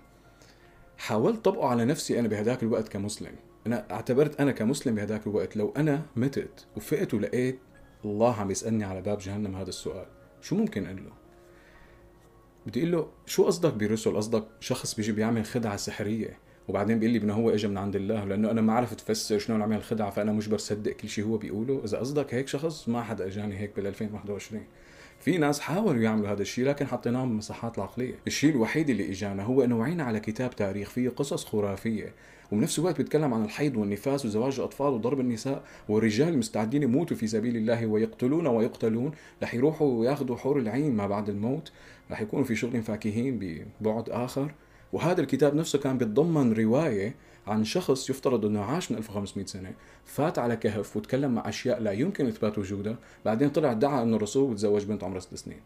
حاولت 0.98 1.44
طبقه 1.44 1.68
على 1.68 1.84
نفسي 1.84 2.20
أنا 2.20 2.28
بهداك 2.28 2.62
الوقت 2.62 2.88
كمسلم. 2.88 3.34
أنا 3.66 3.86
اعتبرت 3.90 4.40
أنا 4.40 4.52
كمسلم 4.52 4.94
بهداك 4.94 5.26
الوقت. 5.26 5.56
لو 5.56 5.72
أنا 5.76 6.02
متت 6.16 6.66
وفقت 6.76 7.14
ولقيت 7.14 7.58
الله 8.04 8.34
عم 8.34 8.50
يسألني 8.50 8.84
على 8.84 9.02
باب 9.02 9.18
جهنم 9.18 9.56
هذا 9.56 9.68
السؤال 9.68 10.06
شو 10.40 10.56
ممكن 10.56 10.86
أقول 10.86 11.04
له؟ 11.04 11.12
بدي 12.66 12.80
أقول 12.80 12.92
له 12.92 13.10
شو 13.26 13.46
قصدك 13.46 13.74
برسل 13.74 14.16
قصدك 14.16 14.44
شخص 14.60 14.94
بيجي 14.94 15.12
بيعمل 15.12 15.44
خدعة 15.44 15.76
سحرية 15.76 16.38
وبعدين 16.68 16.98
بيقول 16.98 17.12
لي 17.12 17.18
انه 17.18 17.34
هو 17.34 17.50
اجى 17.50 17.68
من 17.68 17.78
عند 17.78 17.96
الله 17.96 18.24
لأنه 18.24 18.50
أنا 18.50 18.60
ما 18.60 18.72
عرفت 18.72 19.00
افسر 19.00 19.38
شلون 19.38 19.62
عمل 19.62 19.76
الخدعه 19.76 20.10
فأنا 20.10 20.32
مجبر 20.32 20.58
صدق 20.58 20.92
كل 20.92 21.08
شيء 21.08 21.24
هو 21.24 21.36
بيقوله. 21.36 21.80
إذا 21.84 21.98
قصدك 21.98 22.34
هيك 22.34 22.48
شخص 22.48 22.88
ما 22.88 23.02
حدا 23.02 23.26
إجاني 23.26 23.58
هيك 23.58 23.76
بال 23.76 23.86
2021 23.86 24.62
في 25.20 25.38
ناس 25.38 25.60
حاولوا 25.60 26.02
يعملوا 26.02 26.28
هذا 26.28 26.42
الشيء 26.42 26.64
لكن 26.64 26.86
حطيناهم 26.86 27.28
بالمساحات 27.28 27.78
العقلية. 27.78 28.14
الشيء 28.26 28.50
الوحيد 28.50 28.90
اللي 28.90 29.10
إجانا 29.10 29.42
هو 29.42 29.64
إنه 29.64 29.78
وعينا 29.78 30.04
على 30.04 30.20
كتاب 30.20 30.56
تاريخ 30.56 30.90
فيه 30.90 31.08
قصص 31.08 31.44
خرافية. 31.44 32.14
وبنفس 32.52 32.78
الوقت 32.78 32.96
بيتكلم 32.96 33.34
عن 33.34 33.44
الحيض 33.44 33.76
والنفاس 33.76 34.26
وزواج 34.26 34.54
الأطفال 34.58 34.86
وضرب 34.86 35.20
النساء 35.20 35.64
والرجال 35.88 36.38
مستعدين 36.38 36.82
يموتوا 36.82 37.16
في 37.16 37.26
سبيل 37.26 37.56
الله 37.56 37.86
ويقتلون 37.86 38.46
ويقتلون. 38.46 39.12
رح 39.42 39.54
يروحوا 39.54 40.00
وياخذوا 40.00 40.36
حور 40.36 40.58
العين 40.58 40.96
ما 40.96 41.06
بعد 41.06 41.28
الموت. 41.28 41.72
رح 42.10 42.20
يكونوا 42.20 42.44
في 42.44 42.56
شغل 42.56 42.82
فاكهين 42.82 43.64
ببعد 43.80 44.10
آخر. 44.10 44.54
وهذا 44.92 45.20
الكتاب 45.20 45.54
نفسه 45.54 45.78
كان 45.78 45.98
بيتضمن 45.98 46.52
رواية 46.52 47.14
عن 47.46 47.64
شخص 47.64 48.10
يفترض 48.10 48.44
إنه 48.44 48.60
عاش 48.60 48.92
من 48.92 48.98
1500 48.98 49.46
سنة 49.46 49.72
فات 50.04 50.38
على 50.38 50.56
كهف 50.56 50.96
وتكلم 50.96 51.34
مع 51.34 51.48
أشياء 51.48 51.80
لا 51.80 51.92
يمكن 51.92 52.26
إثبات 52.26 52.58
وجودها 52.58 52.96
بعدين 53.24 53.48
طلع 53.48 53.70
ادعى 53.70 54.02
إنه 54.02 54.16
الرسول 54.16 54.50
وتزوج 54.50 54.84
بنت 54.84 55.04
عمرها 55.04 55.20
ست 55.20 55.34
سنين. 55.34 55.60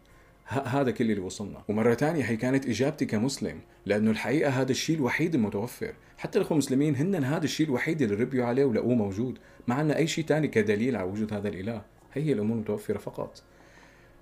هذا 0.45 0.91
كل 0.91 1.11
اللي 1.11 1.21
وصلنا. 1.21 1.61
ومرة 1.67 1.93
ثانية 1.93 2.23
هي 2.23 2.37
كانت 2.37 2.65
إجابتي 2.65 3.05
كمسلم 3.05 3.59
لأنه 3.85 4.11
الحقيقة 4.11 4.49
هذا 4.49 4.71
الشيء 4.71 4.95
الوحيد 4.95 5.35
المتوفر. 5.35 5.93
حتى 6.17 6.37
الأخوة 6.37 6.51
المسلمين 6.51 6.95
هن 6.95 7.23
هذا 7.23 7.43
الشيء 7.43 7.67
الوحيد 7.67 8.01
اللي 8.01 8.15
ربيوا 8.15 8.45
عليه 8.45 8.65
ولقوه 8.65 8.95
موجود 8.95 9.37
ما 9.67 9.75
عندنا 9.75 9.97
أي 9.97 10.07
شيء 10.07 10.25
ثاني 10.25 10.47
كدليل 10.47 10.95
على 10.95 11.09
وجود 11.09 11.33
هذا 11.33 11.47
الإله 11.47 11.81
هي 12.13 12.33
الأمور 12.33 12.55
المتوفرة 12.55 12.97
فقط. 12.97 13.43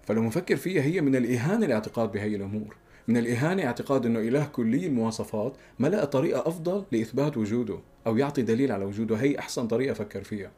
فلو 0.03 0.24
نفكر 0.24 0.55
فيها 0.55 0.81
هي 0.81 1.01
من 1.01 1.15
الإهانة 1.15 1.65
الاعتقاد 1.65 2.12
بهي 2.12 2.36
الأمور. 2.36 2.75
من 3.08 3.17
الإهانة 3.17 3.65
اعتقاد 3.65 4.05
أنه 4.05 4.20
إله 4.20 4.46
كلي 4.46 4.88
المواصفات 4.88 5.53
ما 5.79 5.88
لقى 5.88 6.08
طريقة 6.08 6.48
أفضل 6.48 6.84
لإثبات 6.91 7.38
وجوده 7.38 7.79
أو 8.08 8.17
يعطي 8.17 8.41
دليل 8.41 8.72
على 8.72 8.86
وجوده. 8.86 9.15
هي 9.15 9.39
أحسن 9.39 9.67
طريقة 9.67 9.93
فكر 9.93 10.24
فيها. 10.24 10.51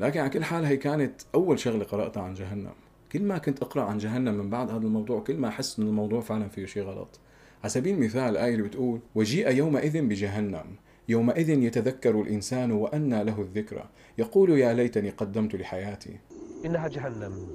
لكن 0.00 0.20
على 0.20 0.30
كل 0.30 0.44
حال 0.44 0.64
هي 0.64 0.76
كانت 0.76 1.20
أول 1.34 1.58
شغلة 1.58 1.84
قرأتها 1.84 2.22
عن 2.22 2.34
جهنم. 2.34 2.72
كل 3.12 3.22
ما 3.22 3.38
كنت 3.38 3.62
أقرأ 3.62 3.82
عن 3.82 3.98
جهنم 3.98 4.34
من 4.34 4.50
بعد 4.50 4.70
هذا 4.70 4.86
الموضوع 4.86 5.20
كل 5.20 5.36
ما 5.36 5.48
أحس 5.48 5.78
أن 5.78 5.86
الموضوع 5.86 6.20
فعلا 6.20 6.48
فيه 6.48 6.66
شيء 6.66 6.82
غلط. 6.82 7.20
على 7.62 7.70
سبيل 7.70 7.94
المثال 7.94 8.22
الآية 8.22 8.54
اللي 8.54 8.62
بتقول 8.62 9.00
وجيء 9.14 9.50
يومئذ 9.50 10.02
بجهنم. 10.02 10.64
يومئذ 11.08 11.48
يتذكر 11.48 12.20
الإنسان 12.20 12.72
وأنى 12.72 13.24
له 13.24 13.40
الذكرى. 13.40 13.88
يقول 14.18 14.50
يا 14.50 14.72
ليتني 14.72 15.10
قدمت 15.10 15.54
لحياتي. 15.54 16.18
إنها 16.64 16.88
جهنم. 16.88 17.46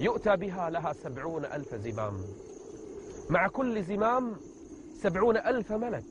يؤتى 0.00 0.36
بها 0.36 0.70
لها 0.70 0.92
سبعون 0.92 1.44
ألف 1.44 1.74
زمام. 1.74 2.14
مع 3.30 3.48
كل 3.48 3.82
زمام 3.82 4.36
سبعون 5.02 5.36
ألف 5.36 5.72
ملك 5.72 6.04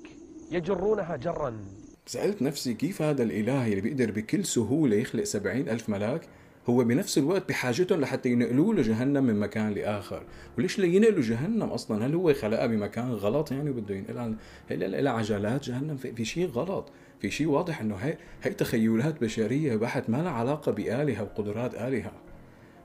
يجرونها 0.51 1.15
جرا. 1.15 1.57
سألت 2.05 2.41
نفسي 2.41 2.73
كيف 2.73 3.01
هذا 3.01 3.23
الإله 3.23 3.67
اللي 3.67 3.81
بيقدر 3.81 4.11
بكل 4.11 4.45
سهولة 4.45 4.95
يخلق 4.95 5.23
سبعين 5.23 5.69
ألف 5.69 5.89
ملاك؟ 5.89 6.21
هو 6.69 6.83
بنفس 6.83 7.17
الوقت 7.17 7.49
بحاجتهم 7.49 8.01
لحتى 8.01 8.29
ينقلوا 8.29 8.73
له 8.73 8.81
جهنم 8.81 9.23
من 9.23 9.39
مكان 9.39 9.73
لآخر، 9.73 10.23
وليش 10.57 10.79
ينقلوا 10.79 11.21
جهنم 11.21 11.69
أصلا؟ 11.69 12.05
هل 12.05 12.15
هو 12.15 12.33
خلقها 12.33 12.65
بمكان 12.65 13.11
غلط 13.11 13.51
يعني 13.51 13.69
وبده 13.69 13.95
ينقلها 13.95 14.35
هل 14.69 15.03
لها 15.03 15.13
عجلات 15.13 15.63
جهنم؟ 15.63 15.97
في, 15.97 16.11
في 16.11 16.25
شيء 16.25 16.47
غلط، 16.47 16.91
في 17.19 17.31
شيء 17.31 17.47
واضح 17.47 17.81
إنه 17.81 17.95
هي 17.95 18.17
هي 18.43 18.53
تخيلات 18.53 19.21
بشرية 19.21 19.75
بحت 19.75 20.09
ما 20.09 20.17
لها 20.17 20.31
علاقة 20.31 20.71
بآلهة 20.71 21.23
وقدرات 21.23 21.75
آلهة. 21.75 22.11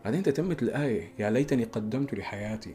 بعدين 0.04 0.22
تتمت 0.22 0.62
الآية 0.62 1.12
يا 1.18 1.30
ليتني 1.30 1.64
قدمت 1.64 2.14
لحياتي. 2.14 2.74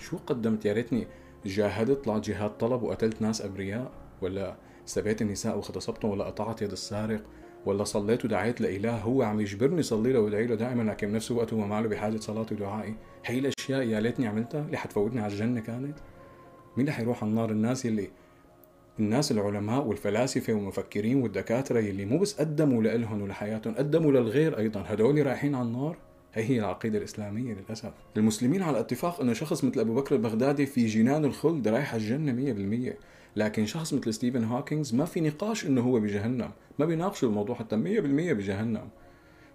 شو 0.00 0.16
قدمت؟ 0.26 0.64
يا 0.64 0.72
ريتني 0.72 1.06
جاهدت 1.46 2.04
طلعت 2.04 2.24
جهاد 2.24 2.50
طلب 2.50 2.82
وقتلت 2.82 3.22
ناس 3.22 3.42
أبرياء 3.42 3.90
ولا 4.22 4.56
سبيت 4.86 5.22
النساء 5.22 5.56
واغتصبتهم 5.56 6.10
ولا 6.10 6.24
قطعت 6.24 6.62
يد 6.62 6.72
السارق 6.72 7.22
ولا 7.66 7.84
صليت 7.84 8.24
ودعيت 8.24 8.60
لإله. 8.60 8.98
هو 8.98 9.22
عم 9.22 9.40
يجبرني 9.40 9.82
صلي 9.82 10.12
له 10.12 10.20
وادعي 10.20 10.46
له 10.46 10.54
دائما 10.54 10.82
لكن 10.82 11.12
بنفس 11.12 11.30
الوقت 11.30 11.52
هو 11.52 11.66
ما 11.66 11.80
له 11.80 11.88
بحاجة 11.88 12.16
صلاتي 12.16 12.54
ودعائي. 12.54 12.94
هي 13.24 13.38
الأشياء 13.38 13.82
يا 13.82 14.00
ليتني 14.00 14.26
عملتها 14.26 14.60
اللي 14.60 14.76
حتفوتني 14.76 15.20
على 15.20 15.32
الجنة 15.32 15.60
كانت. 15.60 15.98
مين 16.76 16.80
اللي 16.80 16.92
حيروح 16.92 17.22
على 17.22 17.30
النار؟ 17.30 17.50
الناس 17.50 17.86
اللي 17.86 18.10
الناس 18.98 19.32
العلماء 19.32 19.86
والفلاسفة 19.86 20.52
والمفكرين 20.52 21.22
والدكاترة 21.22 21.80
اللي 21.80 22.04
مو 22.04 22.18
بس 22.18 22.40
قدموا 22.40 22.82
لإلهم 22.82 23.22
ولحياتهم 23.22 23.74
قدموا 23.74 24.12
للغير 24.12 24.58
أيضا. 24.58 24.84
هدول 24.86 25.26
رايحين 25.26 25.54
على 25.54 25.68
النار. 25.68 25.96
هي 26.34 26.44
هي 26.44 26.58
العقيدة 26.58 26.98
الإسلامية 26.98 27.54
للأسف. 27.54 27.92
المسلمين 28.16 28.62
على 28.62 28.80
اتفاق 28.80 29.20
أنه 29.20 29.32
شخص 29.32 29.64
مثل 29.64 29.80
أبو 29.80 29.94
بكر 29.94 30.14
البغدادي 30.14 30.66
في 30.66 30.86
جنان 30.86 31.24
الخلد 31.24 31.68
رايح 31.68 31.94
الجنة 31.94 32.32
مية 32.32 32.52
بالمية. 32.52 32.98
لكن 33.36 33.66
شخص 33.66 33.94
مثل 33.94 34.14
ستيفن 34.14 34.44
هوكينز 34.44 34.94
ما 34.94 35.04
في 35.04 35.20
نقاش 35.20 35.66
إنه 35.66 35.80
هو 35.80 36.00
بجهنم. 36.00 36.50
ما 36.78 36.86
بيناقشوا 36.86 37.28
الموضوع 37.28 37.56
حتى 37.56 37.76
100% 37.76 38.32
بجهنم. 38.32 38.88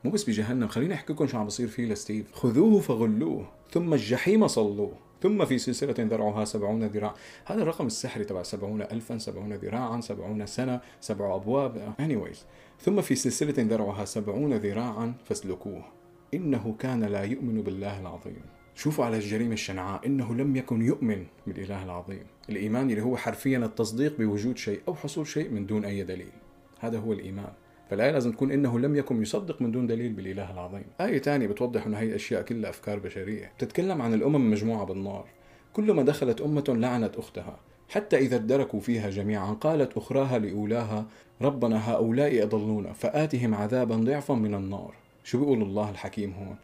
مو 0.03 0.11
بس 0.11 0.23
بجهنم 0.23 0.67
خليني 0.67 0.93
أحكي 0.93 1.13
لكم 1.13 1.27
شو 1.27 1.37
عم 1.37 1.45
بصير 1.45 1.67
فيه 1.67 1.85
لستيف. 1.85 2.33
خذوه 2.33 2.79
فغلوه 2.79 3.47
ثم 3.71 3.93
الجحيم 3.93 4.47
صلوه 4.47 5.05
ثم 5.21 5.45
في 5.45 5.57
سلسلة 5.57 5.95
ذرعها 5.99 6.45
سبعون 6.45 6.83
ذراع 6.83 7.13
هذا 7.45 7.61
الرقم 7.61 7.87
السحري 7.87 8.25
تبع 8.25 8.43
سبعون 8.43 8.81
ألفا 8.81 9.17
سبعون 9.17 9.53
ذراعا 9.53 10.01
سبعون 10.01 10.45
سنة 10.45 10.81
سبع 11.01 11.35
أبواب 11.35 11.93
anyways. 11.99 12.37
ثم 12.81 13.01
في 13.01 13.15
سلسلة 13.15 13.53
ذرعها 13.57 14.05
سبعون 14.05 14.53
ذراعا 14.53 15.13
فاسلكوه. 15.25 15.94
إنه 16.33 16.75
كان 16.79 17.03
لا 17.03 17.23
يؤمن 17.23 17.61
بالله 17.61 17.99
العظيم. 18.01 18.41
شوفوا 18.75 19.05
على 19.05 19.17
الجريمة 19.17 19.53
الشنعاء 19.53 20.05
إنه 20.05 20.35
لم 20.35 20.55
يكن 20.55 20.81
يؤمن 20.81 21.25
بالإله 21.47 21.83
العظيم. 21.83 22.23
الإيمان 22.49 22.89
اللي 22.89 23.01
هو 23.01 23.17
حرفيا 23.17 23.57
التصديق 23.57 24.17
بوجود 24.17 24.57
شيء 24.57 24.79
أو 24.87 24.95
حصول 24.95 25.27
شيء 25.27 25.49
من 25.49 25.65
دون 25.65 25.85
أي 25.85 26.03
دليل. 26.03 26.31
هذا 26.79 26.99
هو 26.99 27.13
الإيمان. 27.13 27.51
فالآية 27.89 28.11
لازم 28.11 28.31
تكون 28.31 28.51
إنه 28.51 28.79
لم 28.79 28.95
يكن 28.95 29.21
يصدق 29.21 29.61
من 29.61 29.71
دون 29.71 29.87
دليل 29.87 30.13
بالإله 30.13 30.51
العظيم. 30.51 30.85
آية 31.01 31.19
ثانية 31.19 31.47
بتوضح 31.47 31.85
أنه 31.85 31.97
هي 31.97 32.07
الأشياء 32.07 32.41
كلها 32.41 32.69
أفكار 32.69 32.99
بشرية. 32.99 33.51
بتتكلم 33.57 34.01
عن 34.01 34.13
الأمم 34.13 34.51
مجموعة 34.51 34.85
بالنار. 34.85 35.25
كلما 35.73 36.03
دخلت 36.03 36.41
أمة 36.41 36.63
لعنت 36.67 37.15
أختها. 37.15 37.59
حتى 37.89 38.17
إذا 38.17 38.35
ادركوا 38.35 38.79
فيها 38.79 39.09
جميعا 39.09 39.53
قالت 39.53 39.97
أخراها 39.97 40.39
لأولاها 40.39 41.05
ربنا 41.41 41.91
هؤلاء 41.91 42.43
أضلونا 42.43 42.93
فآتهم 42.93 43.55
عذابا 43.55 43.95
ضعفا 43.95 44.33
من 44.33 44.55
النار. 44.55 45.04
شو 45.25 45.39
بيقول 45.39 45.61
الله 45.61 45.89
الحكيم 45.89 46.33
هون؟ 46.33 46.55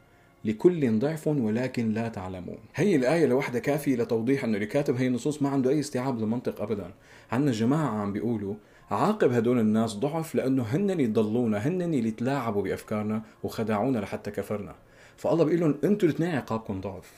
لكل 0.46 1.00
ضعف 1.00 1.28
ولكن 1.28 1.94
لا 1.94 2.08
تعلمون. 2.08 2.58
هي 2.76 2.96
الآية 2.96 3.26
لوحدها 3.26 3.60
كافية 3.60 3.96
لتوضيح 3.96 4.44
أنه 4.44 4.56
اللي 4.56 4.66
كاتب 4.66 4.96
هي 4.96 5.08
النصوص 5.08 5.42
ما 5.42 5.50
عنده 5.50 5.70
أي 5.70 5.80
استيعاب 5.80 6.20
للمنطق 6.20 6.62
أبدا. 6.62 6.92
عندنا 7.32 7.52
جماعة 7.52 7.90
عم 7.90 8.14
بيقولوا 8.14 8.56
عاقب 8.92 9.32
هدول 9.32 9.60
الناس 9.60 9.94
ضعف 9.94 10.36
لأنه 10.36 10.64
هن 10.64 10.92
اللي 10.92 11.08
ضلونا 11.08 11.68
هن 11.68 11.82
اللي 11.82 12.12
تلاعبوا 12.12 12.64
بأفكارنا 12.64 13.22
وخدعونا 13.44 14.00
لحتى 14.00 14.32
كفرنا. 14.32 14.76
فالله 15.18 15.44
بيقول 15.44 15.60
لهم 15.60 15.76
أنتوا 15.84 16.10
الاثنين 16.10 16.36
عقابكم 16.36 16.82
ضعف. 16.82 17.12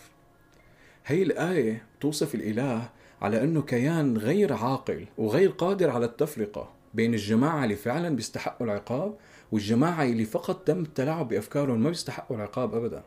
هي 1.05 1.23
الآية 1.23 1.85
توصف 2.01 2.35
الإله 2.35 2.89
على 3.21 3.43
أنه 3.43 3.61
كيان 3.61 4.17
غير 4.17 4.53
عاقل 4.53 5.05
وغير 5.17 5.49
قادر 5.49 5.89
على 5.89 6.05
التفرقة 6.05 6.69
بين 6.93 7.13
الجماعة 7.13 7.63
اللي 7.63 7.75
فعلا 7.75 8.15
بيستحقوا 8.15 8.67
العقاب 8.67 9.15
والجماعة 9.53 10.03
اللي 10.03 10.25
فقط 10.25 10.67
تم 10.67 10.81
التلاعب 10.81 11.27
بأفكارهم 11.27 11.83
ما 11.83 11.89
بيستحقوا 11.89 12.37
العقاب 12.37 12.75
أبدا. 12.75 13.03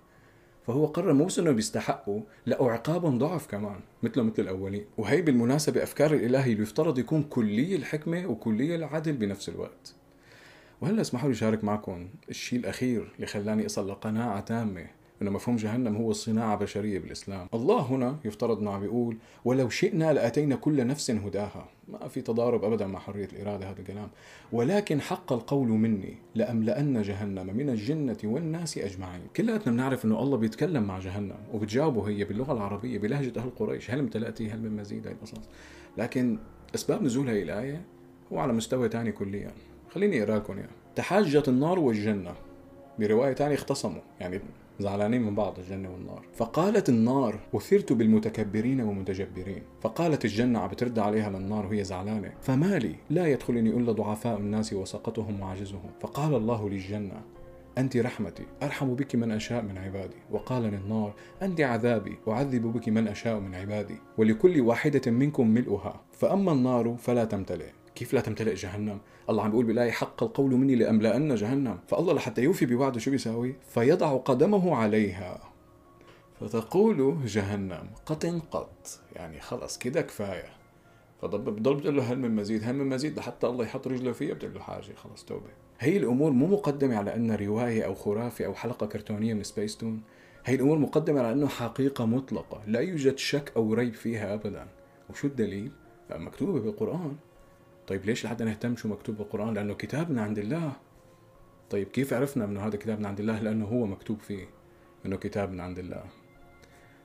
فهو 0.66 0.86
قرر 0.86 1.12
مو 1.12 1.24
بس 1.24 1.38
إنه 1.38 1.50
بيستحقوا 1.50 2.20
لا 2.46 2.62
وعقابهم 2.62 3.18
ضعف 3.18 3.46
كمان 3.46 3.80
مثله 4.02 4.22
مثل 4.22 4.42
الأولين. 4.42 4.84
وهي 4.98 5.22
بالمناسبة 5.22 5.82
أفكار 5.82 6.14
الإلهي 6.14 6.52
اللي 6.52 6.62
يفترض 6.62 6.98
يكون 6.98 7.22
كلي 7.22 7.76
الحكمة 7.76 8.26
وكلي 8.26 8.74
العدل 8.74 9.12
بنفس 9.12 9.48
الوقت. 9.48 9.94
وهلأ 10.80 11.00
اسمحوا 11.00 11.28
لي 11.28 11.34
أشارك 11.34 11.64
معكم 11.64 12.08
الشيء 12.28 12.58
الأخير 12.58 13.12
اللي 13.16 13.26
خلاني 13.26 13.66
اصل 13.66 13.90
لقناعه 13.90 14.40
تامة. 14.40 14.86
انه 15.23 15.30
مفهوم 15.30 15.56
جهنم 15.56 15.96
هو 15.96 16.12
صناعة 16.12 16.56
بشرية 16.56 16.99
بالإسلام. 16.99 17.49
الله 17.54 17.80
هنا 17.80 18.16
يفترض 18.25 18.58
انه 18.58 18.70
عم 18.70 18.80
بيقول 18.80 19.16
ولو 19.44 19.68
شئنا 19.68 20.12
لأتينا 20.12 20.56
كل 20.56 20.87
نفس 20.87 21.11
هداها. 21.11 21.68
ما 21.88 22.08
في 22.08 22.20
تضارب 22.20 22.64
ابدا 22.64 22.87
مع 22.87 22.99
حرية 22.99 23.28
الإرادة 23.32 23.70
هذا 23.70 23.80
الكلام. 23.80 24.08
ولكن 24.52 25.00
حق 25.00 25.32
القول 25.32 25.68
مني 25.68 26.14
لأملأن 26.35 27.02
جهنم 27.02 27.56
من 27.56 27.70
الجنة 27.70 28.16
والناس 28.25 28.78
أجمعين. 28.78 29.23
كلياتنا 29.37 29.73
بنعرف 29.73 30.04
إنه 30.04 30.23
الله 30.23 30.37
بيتكلم 30.37 30.82
مع 30.82 30.99
جهنم 30.99 31.37
وبتجاوبه 31.52 32.08
هي 32.08 32.25
باللغة 32.25 32.52
العربية 32.52 32.99
بلهجة 32.99 33.40
أهل 33.40 33.50
قريش. 33.50 33.90
هل 33.90 33.99
امتلأتي 33.99 34.50
هل 34.50 34.61
من 34.61 34.76
مزيد؟ 34.76 35.06
هي 35.06 35.12
القصص. 35.12 35.40
لكن 35.99 36.38
أسباب 36.75 37.02
نزول 37.02 37.28
هي 37.28 37.42
الايه 37.42 37.85
هو 38.32 38.38
على 38.38 38.52
مستوى 38.52 38.88
ثاني 38.88 39.12
كليا. 39.12 39.50
خليني 39.90 40.23
اقرا 40.23 40.37
لكم 40.37 40.56
تحاجت 40.96 41.49
النار 41.49 41.78
والجنة. 41.78 42.35
برواية 42.99 43.35
ثانية 43.35 43.54
اختصموا. 43.54 44.02
يعني 44.20 44.40
زعلانين 44.80 45.23
من 45.23 45.35
بعض 45.35 45.59
الجنة 45.59 45.90
والنار. 45.90 46.23
فقالت 46.35 46.88
النار 46.88 47.40
أثرت 47.54 47.92
بالمتكبرين 47.92 48.80
والمتجبرين 48.80 49.62
فقالت 49.80 50.25
الجنة 50.25 50.59
عم 50.59 50.68
بترد 50.68 50.99
عليها 50.99 51.30
للنار 51.30 51.66
وهي 51.66 51.85
زعلانة. 51.85 52.33
فما 52.42 52.78
لي 52.78 52.95
لا 53.11 53.26
يدخلني 53.26 53.71
إلا 53.71 53.92
ضعفاء 53.92 54.38
الناس 54.38 54.73
وسقطهم 54.73 55.40
وعجزهم 55.40 55.90
فقال 56.00 56.35
الله 56.35 56.68
للجنة 56.68 57.23
أنت 57.78 57.97
رحمتي 57.97 58.42
أرحم 58.62 58.95
بك 58.95 59.16
من 59.16 59.30
أشاء 59.30 59.62
من 59.62 59.78
عبادي. 59.78 60.16
وقال 60.30 60.62
للنار 60.62 61.14
أنت 61.42 61.61
عذابي 61.61 62.18
أعذب 62.28 62.62
بك 62.62 62.88
من 62.88 63.09
أشاء 63.09 63.40
من 63.40 63.54
عبادي. 63.54 63.97
ولكل 64.18 64.61
واحدة 64.61 65.11
منكم 65.11 65.49
ملؤها. 65.49 66.00
فأما 66.12 66.52
النار 66.52 66.97
فلا 66.99 67.25
تمتلئ. 67.25 67.71
كيف 67.96 68.14
لا 68.14 68.20
تمتلئ 68.20 68.54
جهنم؟ 68.54 68.98
الله 69.30 69.42
عم 69.42 69.50
بيقول 69.50 69.64
بالآية 69.66 69.90
حق 69.90 70.22
القول 70.22 70.50
مني 70.50 70.74
لأملأن 70.74 71.34
جهنم. 71.34 71.78
فالله 71.88 72.14
لحتى 72.14 72.42
يوفي 72.42 72.66
بوعده 72.66 72.98
شو 72.98 73.10
بيساوي؟ 73.10 73.56
فيضع 73.68 74.16
قدمه 74.16 74.76
عليها. 74.76 75.40
فتقول 76.40 77.26
جهنم 77.26 77.88
قط 78.06 78.26
قط 78.26 79.00
يعني 79.12 79.40
خلص 79.40 79.78
كده 79.78 80.02
كفاية. 80.02 80.48
فضل 81.22 81.38
بضل 81.38 81.74
بتقول 81.74 81.96
له 81.96 82.12
هل 82.12 82.18
من 82.18 82.36
مزيد؟ 82.36 82.64
هل 82.64 82.74
من 82.74 82.88
مزيد؟ 82.88 83.18
لحتى 83.18 83.46
الله 83.46 83.64
يحط 83.64 83.86
رجله 83.86 84.12
فيها 84.12 84.34
بتقول 84.34 84.54
له 84.54 84.60
حاجة. 84.60 84.94
خلص 84.94 85.24
توبة. 85.24 85.50
هي 85.78 85.96
الأمور 85.96 86.30
مو 86.32 86.46
مقدمة 86.46 86.96
على 86.96 87.14
أنها 87.14 87.36
رواية 87.36 87.82
أو 87.82 87.94
خرافة 87.94 88.46
أو 88.46 88.54
حلقة 88.54 88.86
كرتونية 88.86 89.34
من 89.34 89.42
سبيس 89.42 89.76
تون 89.76 90.02
هي 90.44 90.54
الأمور 90.54 90.78
مقدمة 90.78 91.20
على 91.20 91.32
أنه 91.32 91.48
حقيقة 91.48 92.06
مطلقة. 92.06 92.62
لا 92.66 92.80
يوجد 92.80 93.18
شك 93.18 93.52
أو 93.56 93.74
ريب 93.74 93.94
فيها 93.94 94.34
أبدا. 94.34 94.66
وشو 95.10 95.26
الدليل؟ 95.26 95.70
مكتوبة 96.10 96.60
بالقرآن. 96.60 97.16
طيب 97.86 98.04
ليش 98.04 98.25
لحد 98.25 98.42
نهتم 98.42 98.76
شو 98.76 98.88
مكتوب 98.88 99.16
بالقرآن؟ 99.16 99.54
لأنه 99.54 99.75
كتابنا 99.75 100.22
عند 100.22 100.38
الله. 100.38 100.72
طيب 101.70 101.88
كيف 101.88 102.12
عرفنا 102.12 102.44
أنه 102.44 102.60
هذا 102.60 102.76
كتابنا 102.76 103.08
عند 103.08 103.20
الله؟ 103.20 103.40
لأنه 103.40 103.64
هو 103.64 103.86
مكتوب 103.86 104.20
فيه 104.20 104.46
أنه 105.06 105.16
كتابنا 105.16 105.62
عند 105.62 105.78
الله. 105.78 106.04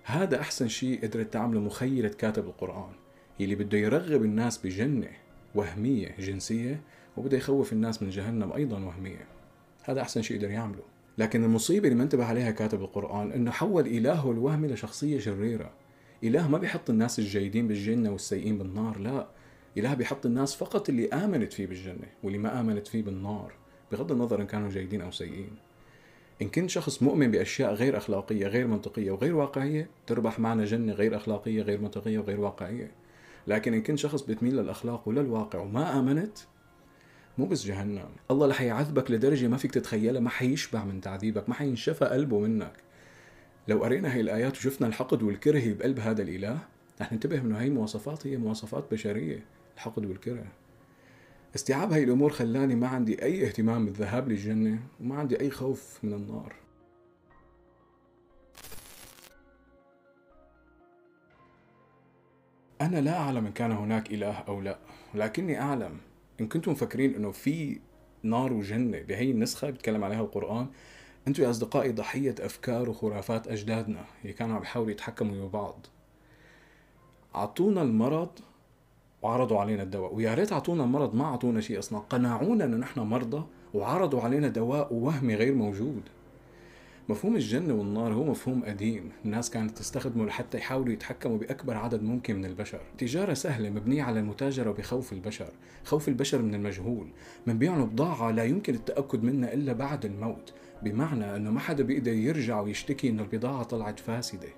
هذا 0.04 0.40
أحسن 0.40 0.68
شيء 0.68 1.02
قدرت 1.02 1.34
تعمله 1.34 1.60
مخيلة 1.60 2.10
كاتب 2.10 2.46
القرآن 2.46 2.94
اللي 3.42 3.56
بده 3.56 3.78
يرغب 3.78 4.24
الناس 4.24 4.58
بجنة 4.58 5.10
وهمية 5.56 6.16
جنسية 6.20 6.82
وبده 7.18 7.38
يخوف 7.38 7.74
الناس 7.74 8.04
من 8.04 8.10
جهنم 8.10 8.54
أيضا 8.54 8.80
وهمية. 8.80 9.28
هذا 9.84 10.02
أحسن 10.02 10.22
شيء 10.22 10.38
قدر 10.38 10.50
يعمله. 10.50 10.84
لكن 11.18 11.44
المصيبة 11.44 11.88
اللي 11.88 11.98
ما 11.98 12.04
انتبه 12.04 12.26
عليها 12.26 12.52
كاتب 12.52 12.82
القرآن 12.82 13.32
أنه 13.32 13.52
حول 13.52 13.88
إلهه 13.88 14.32
الوهمي 14.32 14.68
لشخصية 14.68 15.20
شريرة. 15.20 15.72
إله 16.24 16.48
ما 16.48 16.58
بيحط 16.58 16.90
الناس 16.90 17.20
الجيدين 17.20 17.68
بالجنة 17.68 18.12
والسيئين 18.12 18.58
بالنار 18.58 19.00
لا. 19.00 19.28
إله 19.78 19.94
بيحط 19.94 20.26
الناس 20.26 20.56
فقط 20.56 20.90
اللي 20.90 21.10
آمنت 21.10 21.54
فيه 21.54 21.68
بالجنة 21.68 22.08
واللي 22.24 22.38
ما 22.38 22.60
آمنت 22.60 22.88
فيه 22.88 23.04
بالنار 23.04 23.54
بغض 23.92 24.12
النظر 24.12 24.42
إن 24.42 24.48
كانوا 24.48 24.70
جيدين 24.70 25.02
أو 25.02 25.12
سيئين. 25.12 25.56
إن 26.42 26.50
كنت 26.50 26.70
شخص 26.70 27.04
مؤمن 27.04 27.32
بأشياء 27.32 27.74
غير 27.74 27.98
أخلاقية 27.98 28.48
غير 28.48 28.68
منطقية 28.68 29.12
وغير 29.12 29.36
واقعية 29.36 29.90
تربح 30.08 30.40
معنا 30.40 30.66
جنة 30.66 30.94
غير 30.94 31.16
أخلاقية 31.16 31.62
غير 31.62 31.82
منطقية 31.82 32.20
وغير 32.20 32.40
واقعية. 32.40 32.92
لكن 33.48 33.74
إن 33.74 33.84
كنت 33.84 33.98
شخص 33.98 34.22
بتميل 34.22 34.56
للأخلاق 34.56 35.08
وللواقع 35.08 35.60
وما 35.60 36.00
آمنت 36.00 36.38
مو 37.38 37.46
بس 37.46 37.66
جهنم. 37.66 38.10
الله 38.32 38.48
رح 38.48 38.62
يعذبك 38.62 39.12
لدرجة 39.12 39.48
ما 39.48 39.58
فيك 39.58 39.72
تتخيلها 39.72 40.22
ما 40.22 40.30
حيشبع 40.30 40.84
من 40.84 41.02
تعذيبك 41.02 41.50
ما 41.50 41.56
حينشفى 41.56 42.06
قلبه 42.06 42.40
منك. 42.40 42.74
لو 43.68 43.84
قرينا 43.84 44.14
هاي 44.14 44.22
الآيات 44.22 44.58
وشفنا 44.58 44.88
الحقد 44.88 45.24
والكره 45.24 45.74
بقلب 45.74 46.00
هذا 46.00 46.22
الإله 46.22 46.60
رح 47.02 47.12
ننتبه 47.14 47.38
إنه 47.38 47.58
هي 47.58 47.70
مواصفات 47.70 48.28
هي 48.28 48.38
مواصفات 48.38 48.84
بشرية. 48.92 49.46
الحقد 49.76 50.06
والكره. 50.06 50.48
استيعاب 51.56 51.94
هاي 51.94 52.04
الأمور 52.04 52.32
خلاني 52.32 52.76
ما 52.76 52.88
عندي 52.88 53.24
أي 53.24 53.48
اهتمام 53.48 53.86
بالذهاب 53.86 54.30
للجنة 54.30 54.80
وما 55.00 55.16
عندي 55.16 55.40
أي 55.40 55.50
خوف 55.50 56.00
من 56.04 56.14
النار. 56.14 56.56
أنا 62.82 63.02
لا 63.02 63.18
أعلم 63.18 63.46
إن 63.46 63.52
كان 63.52 63.72
هناك 63.72 64.12
إله 64.12 64.38
أو 64.38 64.62
لا 64.62 64.80
ولكني 65.16 65.62
أعلم 65.62 65.98
إن 66.42 66.48
كنتم 66.48 66.72
مفكرين 66.72 67.16
إنه 67.16 67.32
في 67.32 67.80
نار 68.24 68.54
وجنة 68.54 69.02
بهي 69.02 69.32
النسخة 69.32 69.70
بيتكلم 69.70 70.04
عليها 70.04 70.22
القرآن. 70.22 70.68
أنتم 71.28 71.44
يا 71.44 71.50
أصدقائي 71.50 71.92
ضحية 71.92 72.36
أفكار 72.40 72.90
وخرافات 72.90 73.48
أجدادنا 73.48 74.06
اللي 74.22 74.34
كانوا 74.34 74.56
عم 74.56 74.62
يحاولوا 74.62 74.92
يتحكموا 74.92 75.48
ببعض 75.48 75.86
أعطونا 77.36 77.82
المرض 77.82 78.40
وعرضوا 79.22 79.60
علينا 79.60 79.84
الدواء. 79.84 80.16
ويا 80.16 80.34
ريت 80.34 80.54
أعطونا 80.54 80.84
المرض 80.84 81.16
ما 81.16 81.26
أعطونا 81.26 81.62
شيء 81.62 81.80
أصلا. 81.80 82.00
قنعونا 82.00 82.66
انه 82.66 82.78
نحن 82.78 83.00
مرضى 83.00 83.44
وعرضوا 83.74 84.22
علينا 84.22 84.48
دواء 84.48 84.94
وهمي 84.94 85.36
غير 85.36 85.54
موجود. 85.54 86.02
مفهوم 87.10 87.36
الجنة 87.36 87.74
والنار 87.74 88.14
هو 88.14 88.24
مفهوم 88.24 88.64
قديم. 88.66 89.12
الناس 89.26 89.50
كانت 89.50 89.78
تستخدمه 89.78 90.26
لحتى 90.26 90.58
يحاولوا 90.58 90.94
يتحكموا 90.94 91.38
بأكبر 91.38 91.78
عدد 91.78 92.04
ممكن 92.04 92.36
من 92.36 92.46
البشر. 92.46 92.82
تجارة 92.98 93.34
سهلة 93.34 93.70
مبنية 93.70 94.04
على 94.04 94.20
المتاجرة 94.20 94.72
بخوف 94.72 95.14
البشر. 95.14 95.50
خوف 95.84 96.08
البشر 96.08 96.42
من 96.42 96.56
المجهول. 96.56 97.08
من 97.48 97.58
بيعوا 97.58 97.86
بضاعة 97.86 98.32
لا 98.32 98.44
يمكن 98.44 98.76
التأكد 98.76 99.24
منها 99.24 99.54
إلا 99.54 99.74
بعد 99.74 100.06
الموت. 100.06 100.54
بمعنى 100.84 101.36
أنه 101.36 101.52
ما 101.52 101.60
حدا 101.60 101.84
بيقدر 101.84 102.14
يرجع 102.14 102.62
ويشتكي 102.62 103.10
أنه 103.10 103.24
البضاعة 103.24 103.64
طلعت 103.64 104.00
فاسدة. 104.00 104.50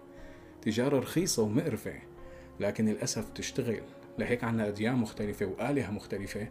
تجارة 0.61 0.99
رخيصة 0.99 1.43
ومقرفة 1.43 1.93
لكن 2.59 2.85
للأسف 2.85 3.29
تشتغل. 3.29 3.81
لهيك 4.17 4.43
عنا 4.43 4.67
أديان 4.67 4.95
مختلفة 4.95 5.45
وآلهة 5.45 5.91
مختلفة 5.91 6.47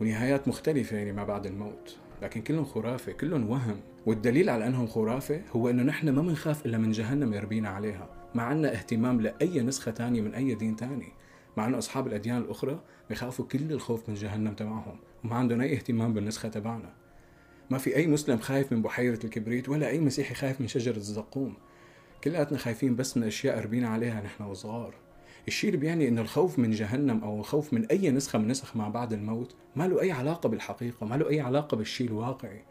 ونهايات 0.00 0.48
مختلفة 0.48 0.96
يعني 0.96 1.12
ما 1.12 1.24
بعد 1.24 1.46
الموت. 1.46 1.96
لكن 2.22 2.42
كلهم 2.42 2.64
خرافة 2.64 3.12
كلهم 3.12 3.50
وهم. 3.50 3.80
والدليل 4.06 4.50
على 4.50 4.66
أنهم 4.66 4.86
خرافة 4.86 5.42
هو 5.52 5.70
أنه 5.70 5.82
نحن 5.82 6.08
ما 6.08 6.22
بنخاف 6.22 6.66
إلا 6.66 6.78
من 6.78 6.90
جهنم 6.90 7.34
يربينا 7.34 7.68
عليها. 7.68 8.08
ما 8.34 8.42
عنا 8.42 8.72
اهتمام 8.72 9.20
لأي 9.20 9.60
نسخة 9.60 9.90
تانية 9.90 10.20
من 10.20 10.34
أي 10.34 10.54
دين 10.54 10.76
تاني. 10.76 11.12
مع 11.56 11.66
أنه 11.66 11.78
أصحاب 11.78 12.06
الأديان 12.06 12.38
الأخرى 12.38 12.80
بخافوا 13.10 13.44
كل 13.44 13.72
الخوف 13.72 14.08
من 14.08 14.14
جهنم 14.14 14.54
تبعهم. 14.54 14.98
وما 15.24 15.36
عندهم 15.36 15.60
أي 15.60 15.74
اهتمام 15.74 16.14
بالنسخة 16.14 16.48
تبعنا. 16.48 16.94
ما 17.70 17.78
في 17.78 17.96
أي 17.96 18.06
مسلم 18.06 18.38
خايف 18.38 18.72
من 18.72 18.82
بحيرة 18.82 19.18
الكبريت 19.24 19.68
ولا 19.68 19.88
أي 19.88 20.00
مسيحي 20.00 20.34
خايف 20.34 20.60
من 20.60 20.68
شجرة 20.68 20.96
الزقوم. 20.96 21.54
كلياتنا 22.24 22.58
خايفين 22.58 22.96
بس 22.96 23.16
من 23.16 23.22
أشياء 23.22 23.60
ربينا 23.60 23.88
عليها 23.88 24.20
نحن 24.20 24.44
وصغار. 24.44 24.94
الشيء 25.48 25.76
بيعني 25.76 26.08
انه 26.08 26.20
الخوف 26.20 26.58
من 26.58 26.70
جهنم 26.70 27.24
أو 27.24 27.40
الخوف 27.40 27.72
من 27.72 27.86
أي 27.86 28.10
نسخة 28.10 28.38
من 28.38 28.48
نسخ 28.48 28.76
ما 28.76 28.88
بعد 28.88 29.12
الموت 29.12 29.54
ما 29.76 29.88
له 29.88 30.00
أي 30.00 30.12
علاقة 30.12 30.48
بالحقيقة 30.48 31.06
ما 31.06 31.14
له 31.14 31.30
أي 31.30 31.40
علاقة 31.40 31.76
بالشيء 31.76 32.06
الواقعي. 32.06 32.62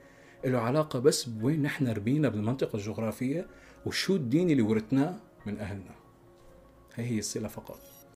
له 0.45 0.59
علاقة 0.59 0.99
بس 0.99 1.23
بوين 1.23 1.61
نحن 1.61 1.87
ربينا 1.87 2.29
بالمنطقة 2.29 2.75
الجغرافية 2.75 3.47
وشو 3.85 4.15
الدين 4.15 4.49
اللي 4.49 4.61
ورثناه 4.61 5.15
من 5.45 5.59
أهلنا. 5.59 5.95
هي 6.95 7.05
هي 7.05 7.19
الصلة 7.19 7.47
فقط. 7.47 7.94